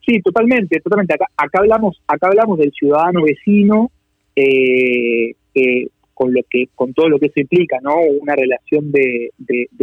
Sí, 0.07 0.21
totalmente, 0.23 0.81
totalmente. 0.81 1.15
Acá, 1.15 1.27
acá 1.37 1.59
hablamos, 1.59 2.01
acá 2.07 2.29
hablamos 2.29 2.59
del 2.59 2.71
ciudadano 2.73 3.23
vecino 3.23 3.91
eh, 4.37 5.35
con 6.15 6.33
lo 6.33 6.41
que 6.49 6.69
con 6.75 6.95
todo 6.95 7.09
lo 7.09 7.19
que 7.19 7.27
eso 7.27 7.41
implica, 7.41 7.79
¿no? 7.83 7.97
Una 8.21 8.35
relación 8.35 8.91
de, 8.91 9.31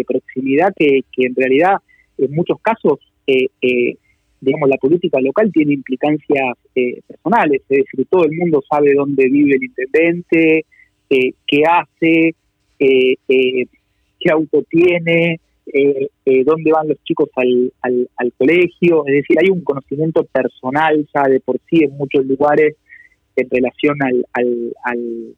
proximidad 0.07 0.73
que, 0.75 1.03
en 1.17 1.35
realidad 1.35 1.75
en 2.17 2.33
muchos 2.33 2.59
casos, 2.61 2.99
eh, 3.27 3.47
eh, 3.61 3.95
digamos, 4.39 4.69
la 4.69 4.77
política 4.77 5.19
local 5.21 5.51
tiene 5.53 5.73
implicancias 5.73 6.57
eh, 6.73 7.01
personales, 7.07 7.61
es 7.69 7.85
decir, 7.85 8.05
todo 8.09 8.25
el 8.25 8.35
mundo 8.35 8.63
sabe 8.67 8.93
dónde 8.93 9.27
vive 9.29 9.55
el 9.55 9.63
intendente, 9.63 10.65
qué 11.09 11.63
hace, 11.65 12.35
qué 12.79 14.31
auto 14.31 14.63
tiene, 14.69 15.39
dónde 16.45 16.71
van 16.71 16.87
los 16.87 17.03
chicos 17.03 17.29
al, 17.35 17.71
al, 17.81 18.33
colegio, 18.37 19.05
es 19.05 19.15
decir, 19.15 19.37
hay 19.41 19.49
un 19.49 19.61
conocimiento 19.61 20.23
personal 20.23 21.05
ya 21.13 21.23
de 21.23 21.41
por 21.41 21.59
sí 21.69 21.83
en 21.83 21.97
muchos 21.97 22.25
lugares 22.25 22.75
en 23.35 23.49
relación 23.49 23.97
al, 24.01 24.25
al, 24.33 25.35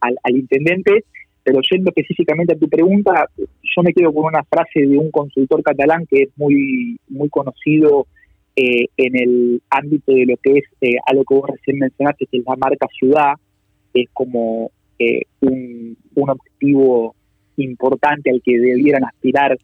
al, 0.00 0.36
intendente, 0.36 1.04
pero 1.42 1.60
yendo 1.70 1.90
específicamente 1.90 2.54
a 2.54 2.58
tu 2.58 2.68
pregunta, 2.68 3.26
yo 3.36 3.82
me 3.82 3.92
quedo 3.92 4.12
con 4.12 4.26
una 4.26 4.44
frase 4.44 4.86
de 4.86 4.98
un 4.98 5.10
consultor 5.10 5.62
catalán 5.62 6.06
que 6.06 6.22
es 6.22 6.28
muy, 6.36 6.98
muy 7.08 7.28
conocido 7.28 8.06
eh, 8.54 8.86
en 8.96 9.16
el 9.16 9.62
ámbito 9.70 10.12
de 10.12 10.26
lo 10.26 10.36
que 10.36 10.58
es 10.58 10.64
eh, 10.82 10.96
algo 11.06 11.24
que 11.24 11.34
vos 11.34 11.50
recién 11.50 11.78
mencionaste, 11.78 12.26
que 12.26 12.38
es 12.38 12.44
la 12.44 12.56
marca 12.56 12.86
ciudad, 12.98 13.34
es 13.94 14.08
como 14.12 14.70
eh, 14.98 15.22
un, 15.40 15.96
un 16.14 16.30
objetivo 16.30 17.14
importante 17.56 18.30
al 18.30 18.42
que 18.44 18.58
debieran 18.58 19.04
aspirar 19.04 19.56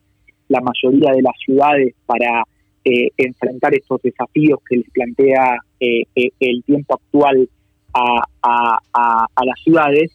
la 0.48 0.60
mayoría 0.60 1.12
de 1.12 1.22
las 1.22 1.34
ciudades 1.44 1.94
para 2.06 2.44
enfrentar 3.18 3.74
estos 3.74 4.00
desafíos 4.00 4.60
que 4.66 4.78
les 4.78 4.88
plantea 4.88 5.58
el 5.78 6.64
tiempo 6.64 6.94
actual 6.94 7.46
a, 8.42 8.78
a, 8.92 9.44
las 9.44 9.60
ciudades 9.62 10.12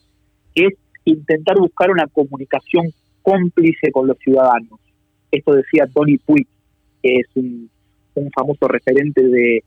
es 0.56 0.74
intentar 1.06 1.58
buscar 1.58 1.91
una 1.91 2.08
comunicación 2.08 2.91
cómplice 3.22 3.91
con 3.91 4.08
los 4.08 4.17
ciudadanos. 4.19 4.80
Esto 5.32 5.54
decía 5.54 5.88
Tony 5.93 6.17
Puig, 6.17 6.48
que 7.02 7.17
es 7.17 7.28
un, 7.36 7.69
famoso 8.36 8.67
referente 8.67 9.24
de, 9.24 9.63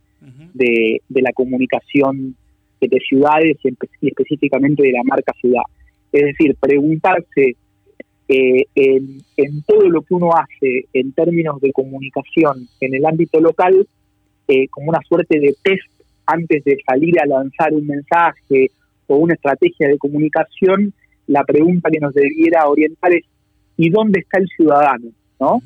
de, 0.55 1.23
la 1.23 1.33
comunicación 1.33 2.37
de 2.81 3.01
ciudades 3.01 3.57
y 3.65 4.07
específicamente 4.09 4.85
de 4.85 4.93
la 4.93 5.03
marca 5.03 5.33
ciudad. 5.41 5.63
Es 6.13 6.23
decir, 6.23 6.55
preguntarse 6.61 7.57
eh, 8.29 8.65
en, 8.75 9.19
en, 9.37 9.63
todo 9.63 9.89
lo 9.89 10.03
que 10.03 10.15
uno 10.15 10.31
hace 10.33 10.87
en 10.93 11.13
términos 11.13 11.61
de 11.61 11.73
comunicación 11.73 12.69
en 12.81 12.95
el 12.95 13.05
ámbito 13.05 13.41
local 13.41 13.87
eh, 14.49 14.69
como 14.69 14.91
una 14.91 15.01
suerte 15.09 15.41
de 15.41 15.55
test 15.63 15.89
antes 16.27 16.65
de 16.65 16.79
salir 16.87 17.21
a 17.21 17.27
lanzar 17.27 17.73
un 17.73 17.87
mensaje 17.87 18.71
o 19.07 19.17
una 19.17 19.35
estrategia 19.35 19.89
de 19.89 19.99
comunicación, 19.99 20.93
la 21.27 21.45
pregunta 21.45 21.91
que 21.91 22.01
nos 22.01 22.15
debiera 22.15 22.69
orientar 22.69 23.13
es 23.15 23.25
¿y 23.77 23.91
dónde 23.91 24.21
está 24.21 24.39
el 24.39 24.49
ciudadano? 24.49 25.11
¿no? 25.41 25.63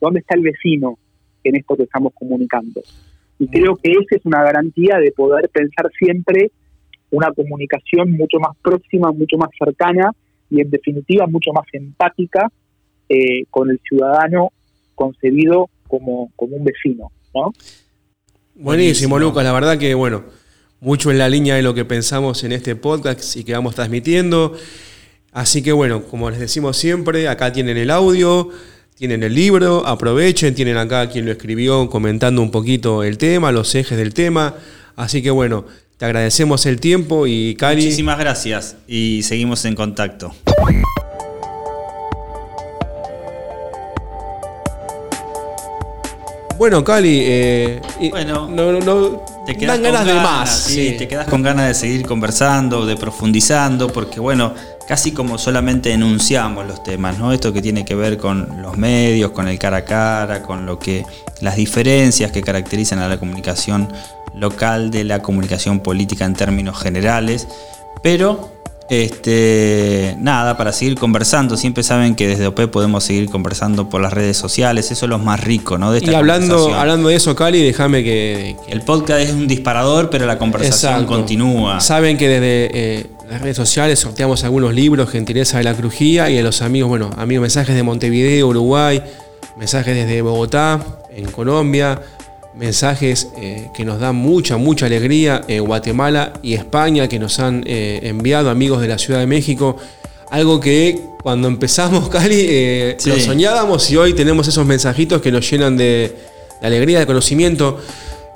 ¿Dónde 0.00 0.20
está 0.20 0.34
el 0.34 0.42
vecino 0.42 0.98
en 1.44 1.56
esto 1.56 1.76
que 1.76 1.84
estamos 1.84 2.12
comunicando? 2.14 2.82
Y 3.38 3.48
creo 3.48 3.76
que 3.76 3.90
esa 3.92 4.16
es 4.16 4.24
una 4.24 4.42
garantía 4.42 4.98
de 4.98 5.12
poder 5.12 5.48
pensar 5.48 5.90
siempre 5.98 6.50
una 7.10 7.30
comunicación 7.32 8.12
mucho 8.12 8.38
más 8.38 8.56
próxima, 8.62 9.12
mucho 9.12 9.36
más 9.36 9.50
cercana 9.58 10.12
y 10.50 10.60
en 10.60 10.70
definitiva 10.70 11.26
mucho 11.26 11.52
más 11.52 11.66
empática 11.72 12.50
eh, 13.08 13.44
con 13.50 13.70
el 13.70 13.80
ciudadano 13.80 14.50
concebido 14.94 15.68
como, 15.88 16.30
como 16.36 16.56
un 16.56 16.64
vecino, 16.64 17.10
¿no? 17.34 17.52
Buenísimo, 18.54 19.18
Lucas. 19.18 19.44
La 19.44 19.52
verdad 19.52 19.78
que, 19.78 19.94
bueno, 19.94 20.24
mucho 20.80 21.10
en 21.10 21.18
la 21.18 21.28
línea 21.28 21.54
de 21.54 21.62
lo 21.62 21.74
que 21.74 21.84
pensamos 21.84 22.44
en 22.44 22.52
este 22.52 22.76
podcast 22.76 23.36
y 23.36 23.44
que 23.44 23.52
vamos 23.52 23.74
transmitiendo. 23.74 24.56
Así 25.32 25.62
que, 25.62 25.72
bueno, 25.72 26.04
como 26.04 26.30
les 26.30 26.38
decimos 26.38 26.76
siempre, 26.76 27.28
acá 27.28 27.52
tienen 27.52 27.76
el 27.78 27.90
audio, 27.90 28.50
tienen 28.96 29.22
el 29.22 29.34
libro, 29.34 29.86
aprovechen, 29.86 30.54
tienen 30.54 30.76
acá 30.76 31.08
quien 31.08 31.24
lo 31.24 31.32
escribió 31.32 31.88
comentando 31.88 32.42
un 32.42 32.50
poquito 32.50 33.02
el 33.02 33.16
tema, 33.16 33.52
los 33.52 33.74
ejes 33.74 33.96
del 33.96 34.12
tema. 34.12 34.54
Así 34.96 35.22
que, 35.22 35.30
bueno, 35.30 35.64
te 35.96 36.04
agradecemos 36.04 36.66
el 36.66 36.78
tiempo 36.80 37.26
y 37.26 37.54
Cali. 37.54 37.82
Muchísimas 37.82 38.18
gracias 38.18 38.76
y 38.86 39.22
seguimos 39.22 39.64
en 39.64 39.74
contacto. 39.74 40.34
Bueno, 46.62 46.84
Cali, 46.84 47.18
eh, 47.24 47.80
bueno, 48.12 48.46
no, 48.46 49.20
te 49.44 49.56
quedas 49.56 49.80
con 49.80 49.82
ganas, 49.82 50.06
de 50.06 50.14
más. 50.14 50.48
Sí, 50.48 50.94
te 50.96 51.08
quedas 51.08 51.26
con 51.26 51.42
ganas 51.42 51.66
de 51.66 51.74
seguir 51.74 52.06
conversando, 52.06 52.86
de 52.86 52.94
profundizando, 52.94 53.88
porque 53.88 54.20
bueno, 54.20 54.54
casi 54.86 55.10
como 55.10 55.38
solamente 55.38 55.92
enunciamos 55.92 56.64
los 56.64 56.84
temas, 56.84 57.18
¿no? 57.18 57.32
Esto 57.32 57.52
que 57.52 57.62
tiene 57.62 57.84
que 57.84 57.96
ver 57.96 58.16
con 58.16 58.62
los 58.62 58.76
medios, 58.76 59.32
con 59.32 59.48
el 59.48 59.58
cara 59.58 59.78
a 59.78 59.84
cara, 59.84 60.42
con 60.44 60.64
lo 60.64 60.78
que 60.78 61.04
las 61.40 61.56
diferencias 61.56 62.30
que 62.30 62.42
caracterizan 62.42 63.00
a 63.00 63.08
la 63.08 63.18
comunicación 63.18 63.92
local 64.32 64.92
de 64.92 65.02
la 65.02 65.20
comunicación 65.20 65.80
política 65.80 66.26
en 66.26 66.34
términos 66.34 66.80
generales, 66.80 67.48
pero 68.04 68.51
este, 68.92 70.14
nada, 70.18 70.58
para 70.58 70.70
seguir 70.70 70.98
conversando. 70.98 71.56
Siempre 71.56 71.82
saben 71.82 72.14
que 72.14 72.28
desde 72.28 72.46
OP 72.46 72.68
podemos 72.68 73.02
seguir 73.04 73.30
conversando 73.30 73.88
por 73.88 74.02
las 74.02 74.12
redes 74.12 74.36
sociales. 74.36 74.90
Eso 74.90 75.06
es 75.06 75.08
lo 75.08 75.18
más 75.18 75.40
rico, 75.40 75.78
¿no? 75.78 75.96
y 75.96 76.14
hablando, 76.14 76.74
hablando 76.74 77.08
de 77.08 77.14
eso, 77.14 77.34
Cali, 77.34 77.62
déjame 77.62 78.04
que, 78.04 78.54
El 78.68 78.82
podcast 78.82 79.20
es 79.20 79.32
un 79.32 79.48
disparador, 79.48 80.10
pero 80.10 80.26
la 80.26 80.36
conversación 80.36 81.06
continúa. 81.06 81.80
Saben 81.80 82.18
que 82.18 82.28
desde 82.28 82.70
eh, 82.74 83.06
las 83.30 83.40
redes 83.40 83.56
sociales 83.56 83.98
sorteamos 83.98 84.44
algunos 84.44 84.74
libros, 84.74 85.08
Gentileza 85.08 85.56
de 85.56 85.64
la 85.64 85.74
Crujía, 85.74 86.28
y 86.28 86.38
a 86.38 86.42
los 86.42 86.60
amigos, 86.60 86.90
bueno, 86.90 87.08
amigos 87.16 87.40
mensajes 87.40 87.74
de 87.74 87.82
Montevideo, 87.82 88.48
Uruguay, 88.48 89.02
mensajes 89.56 89.94
desde 89.94 90.20
Bogotá, 90.20 90.84
en 91.10 91.30
Colombia, 91.30 91.98
mensajes 92.54 93.28
eh, 93.36 93.68
que 93.74 93.84
nos 93.84 93.98
dan 93.98 94.16
mucha, 94.16 94.56
mucha 94.56 94.86
alegría, 94.86 95.42
en 95.48 95.64
Guatemala 95.64 96.34
y 96.42 96.54
España, 96.54 97.08
que 97.08 97.18
nos 97.18 97.38
han 97.38 97.64
eh, 97.66 98.00
enviado 98.02 98.50
amigos 98.50 98.80
de 98.80 98.88
la 98.88 98.98
Ciudad 98.98 99.20
de 99.20 99.26
México. 99.26 99.76
Algo 100.30 100.60
que 100.60 101.00
cuando 101.22 101.48
empezamos, 101.48 102.08
Cali, 102.10 102.46
eh, 102.48 102.96
lo 103.04 103.18
soñábamos 103.18 103.90
y 103.90 103.96
hoy 103.96 104.14
tenemos 104.14 104.48
esos 104.48 104.66
mensajitos 104.66 105.20
que 105.22 105.32
nos 105.32 105.50
llenan 105.50 105.76
de, 105.76 106.14
de 106.60 106.66
alegría, 106.66 106.98
de 106.98 107.06
conocimiento. 107.06 107.80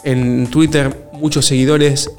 En 0.05 0.47
Twitter, 0.49 1.09
muchos 1.13 1.47
seguidores 1.47 2.11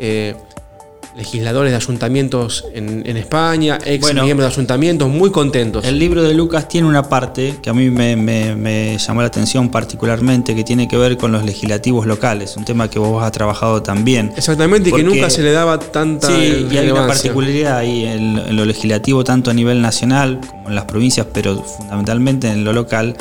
legisladores 1.17 1.71
de 1.71 1.77
ayuntamientos 1.77 2.65
en, 2.73 3.17
España, 3.17 3.79
ex 3.83 4.13
miembros 4.13 4.49
de 4.49 4.53
ayuntamientos, 4.53 5.09
muy 5.09 5.31
contentos. 5.31 5.83
El 5.83 5.97
libro 5.97 6.21
de 6.21 6.35
Lucas 6.35 6.67
tiene 6.67 6.87
una 6.87 7.09
parte 7.09 7.55
que 7.61 7.71
a 7.71 7.73
mí 7.73 7.89
me, 7.89 8.97
llamó 8.99 9.21
la 9.21 9.27
atención 9.27 9.69
particularmente, 9.69 10.55
que 10.55 10.63
tiene 10.63 10.87
que 10.87 10.95
ver 10.95 11.17
con 11.17 11.31
los 11.31 11.43
legislativos 11.43 12.05
locales, 12.05 12.55
un 12.55 12.65
tema 12.65 12.87
que 12.89 12.99
vos 12.99 13.23
has 13.23 13.31
trabajado 13.31 13.81
también. 13.81 14.31
Exactamente, 14.37 14.89
y 14.89 14.93
que 14.93 15.03
nunca 15.03 15.29
se 15.31 15.41
le 15.41 15.51
daba 15.51 15.79
tanta. 15.79 16.27
Sí, 16.27 16.67
y 16.69 16.77
hay 16.77 16.91
una 16.91 17.07
particularidad 17.07 17.77
ahí 17.79 18.05
en, 18.05 18.37
en 18.37 18.55
lo 18.55 18.65
legislativo, 18.65 19.23
tanto 19.23 19.49
a 19.49 19.53
nivel 19.55 19.81
nacional 19.81 20.39
como 20.47 20.69
en 20.69 20.75
las 20.75 20.85
provincias, 20.85 21.25
pero 21.33 21.63
fundamentalmente 21.63 22.47
en 22.47 22.63
lo 22.63 22.73
local, 22.73 23.17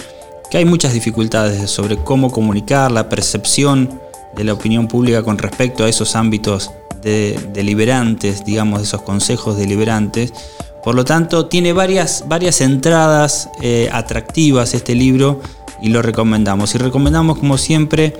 que 0.50 0.58
hay 0.58 0.66
muchas 0.66 0.92
dificultades 0.92 1.70
sobre 1.70 1.96
cómo 1.96 2.30
comunicar 2.30 2.92
la 2.92 3.08
percepción 3.08 4.00
de 4.36 4.44
la 4.44 4.52
opinión 4.52 4.86
pública 4.86 5.22
con 5.22 5.38
respecto 5.38 5.84
a 5.84 5.88
esos 5.88 6.14
ámbitos 6.14 6.70
deliberantes, 7.52 8.44
digamos, 8.44 8.80
de 8.80 8.84
esos 8.84 9.02
consejos 9.02 9.56
deliberantes. 9.56 10.32
Por 10.82 10.94
lo 10.94 11.04
tanto, 11.04 11.46
tiene 11.46 11.72
varias, 11.72 12.24
varias 12.28 12.60
entradas 12.60 13.48
eh, 13.60 13.88
atractivas 13.92 14.74
este 14.74 14.94
libro 14.94 15.40
y 15.82 15.88
lo 15.88 16.02
recomendamos. 16.02 16.74
Y 16.74 16.78
recomendamos, 16.78 17.38
como 17.38 17.58
siempre, 17.58 18.14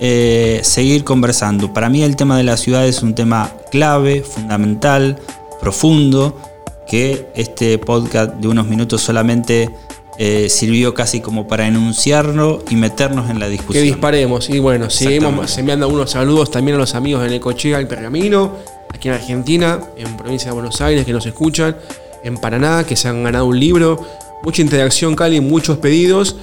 eh, 0.00 0.60
seguir 0.62 1.04
conversando. 1.04 1.72
Para 1.72 1.88
mí 1.88 2.02
el 2.02 2.16
tema 2.16 2.36
de 2.36 2.44
la 2.44 2.56
ciudad 2.56 2.86
es 2.86 3.02
un 3.02 3.14
tema 3.14 3.52
clave, 3.70 4.22
fundamental, 4.22 5.18
profundo, 5.60 6.40
que 6.86 7.26
este 7.34 7.78
podcast 7.78 8.34
de 8.34 8.48
unos 8.48 8.66
minutos 8.66 9.02
solamente 9.02 9.70
eh, 10.18 10.48
sirvió 10.48 10.94
casi 10.94 11.20
como 11.20 11.46
para 11.46 11.66
enunciarlo 11.66 12.64
y 12.70 12.76
meternos 12.76 13.28
en 13.28 13.38
la 13.38 13.48
discusión. 13.48 13.84
Que 13.84 13.90
disparemos. 13.90 14.48
Y 14.48 14.58
bueno, 14.58 14.88
seguimos 14.88 15.58
enviando 15.58 15.84
algunos 15.86 16.10
saludos 16.10 16.50
también 16.50 16.76
a 16.76 16.78
los 16.78 16.94
amigos 16.94 17.22
de 17.22 17.28
Necochea 17.28 17.80
y 17.82 17.84
Pergamino, 17.84 18.56
aquí 18.94 19.08
en 19.08 19.14
Argentina, 19.14 19.80
en 19.96 20.16
provincia 20.16 20.50
de 20.50 20.54
Buenos 20.54 20.80
Aires 20.80 21.04
que 21.04 21.12
nos 21.12 21.26
escuchan, 21.26 21.76
en 22.24 22.38
Paraná 22.38 22.84
que 22.84 22.96
se 22.96 23.08
han 23.08 23.24
ganado 23.24 23.46
un 23.46 23.60
libro, 23.60 24.00
mucha 24.42 24.62
interacción 24.62 25.14
Cali, 25.14 25.40
muchos 25.40 25.78
pedidos. 25.78 26.36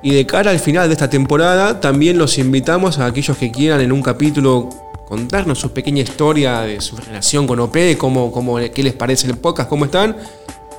Y 0.00 0.14
de 0.14 0.24
cara 0.26 0.52
al 0.52 0.60
final 0.60 0.88
de 0.88 0.94
esta 0.94 1.10
temporada, 1.10 1.80
también 1.80 2.18
los 2.18 2.38
invitamos 2.38 2.98
a 2.98 3.06
aquellos 3.06 3.36
que 3.36 3.50
quieran 3.50 3.80
en 3.80 3.92
un 3.92 4.00
capítulo 4.00 4.70
contarnos 5.08 5.58
su 5.58 5.72
pequeña 5.72 6.02
historia 6.02 6.60
de 6.60 6.80
su 6.80 6.96
relación 6.96 7.46
con 7.46 7.58
OP, 7.60 7.76
cómo, 7.98 8.30
cómo, 8.30 8.58
qué 8.72 8.82
les 8.82 8.92
parece 8.92 9.26
el 9.26 9.36
podcast, 9.38 9.68
cómo 9.68 9.86
están. 9.86 10.16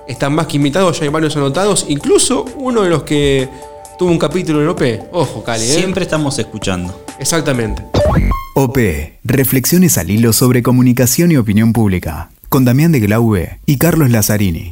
Están 0.09 0.33
más 0.33 0.47
que 0.47 0.57
invitados, 0.57 0.97
ya 0.97 1.03
hay 1.05 1.11
varios 1.11 1.37
anotados, 1.37 1.85
incluso 1.87 2.43
uno 2.57 2.81
de 2.81 2.89
los 2.89 3.03
que 3.03 3.47
tuvo 3.99 4.09
un 4.09 4.17
capítulo 4.17 4.59
en 4.59 4.67
OP. 4.69 4.81
Ojo, 5.11 5.43
Cali. 5.43 5.65
¿eh? 5.65 5.75
Siempre 5.75 6.01
estamos 6.01 6.39
escuchando. 6.39 7.05
Exactamente. 7.19 7.83
OP, 8.55 8.77
reflexiones 9.23 9.99
al 9.99 10.09
hilo 10.09 10.33
sobre 10.33 10.63
comunicación 10.63 11.31
y 11.31 11.37
opinión 11.37 11.73
pública, 11.73 12.31
con 12.49 12.65
Damián 12.65 12.91
de 12.91 13.01
Glaube 13.01 13.59
y 13.67 13.77
Carlos 13.77 14.09
Lazzarini. 14.09 14.71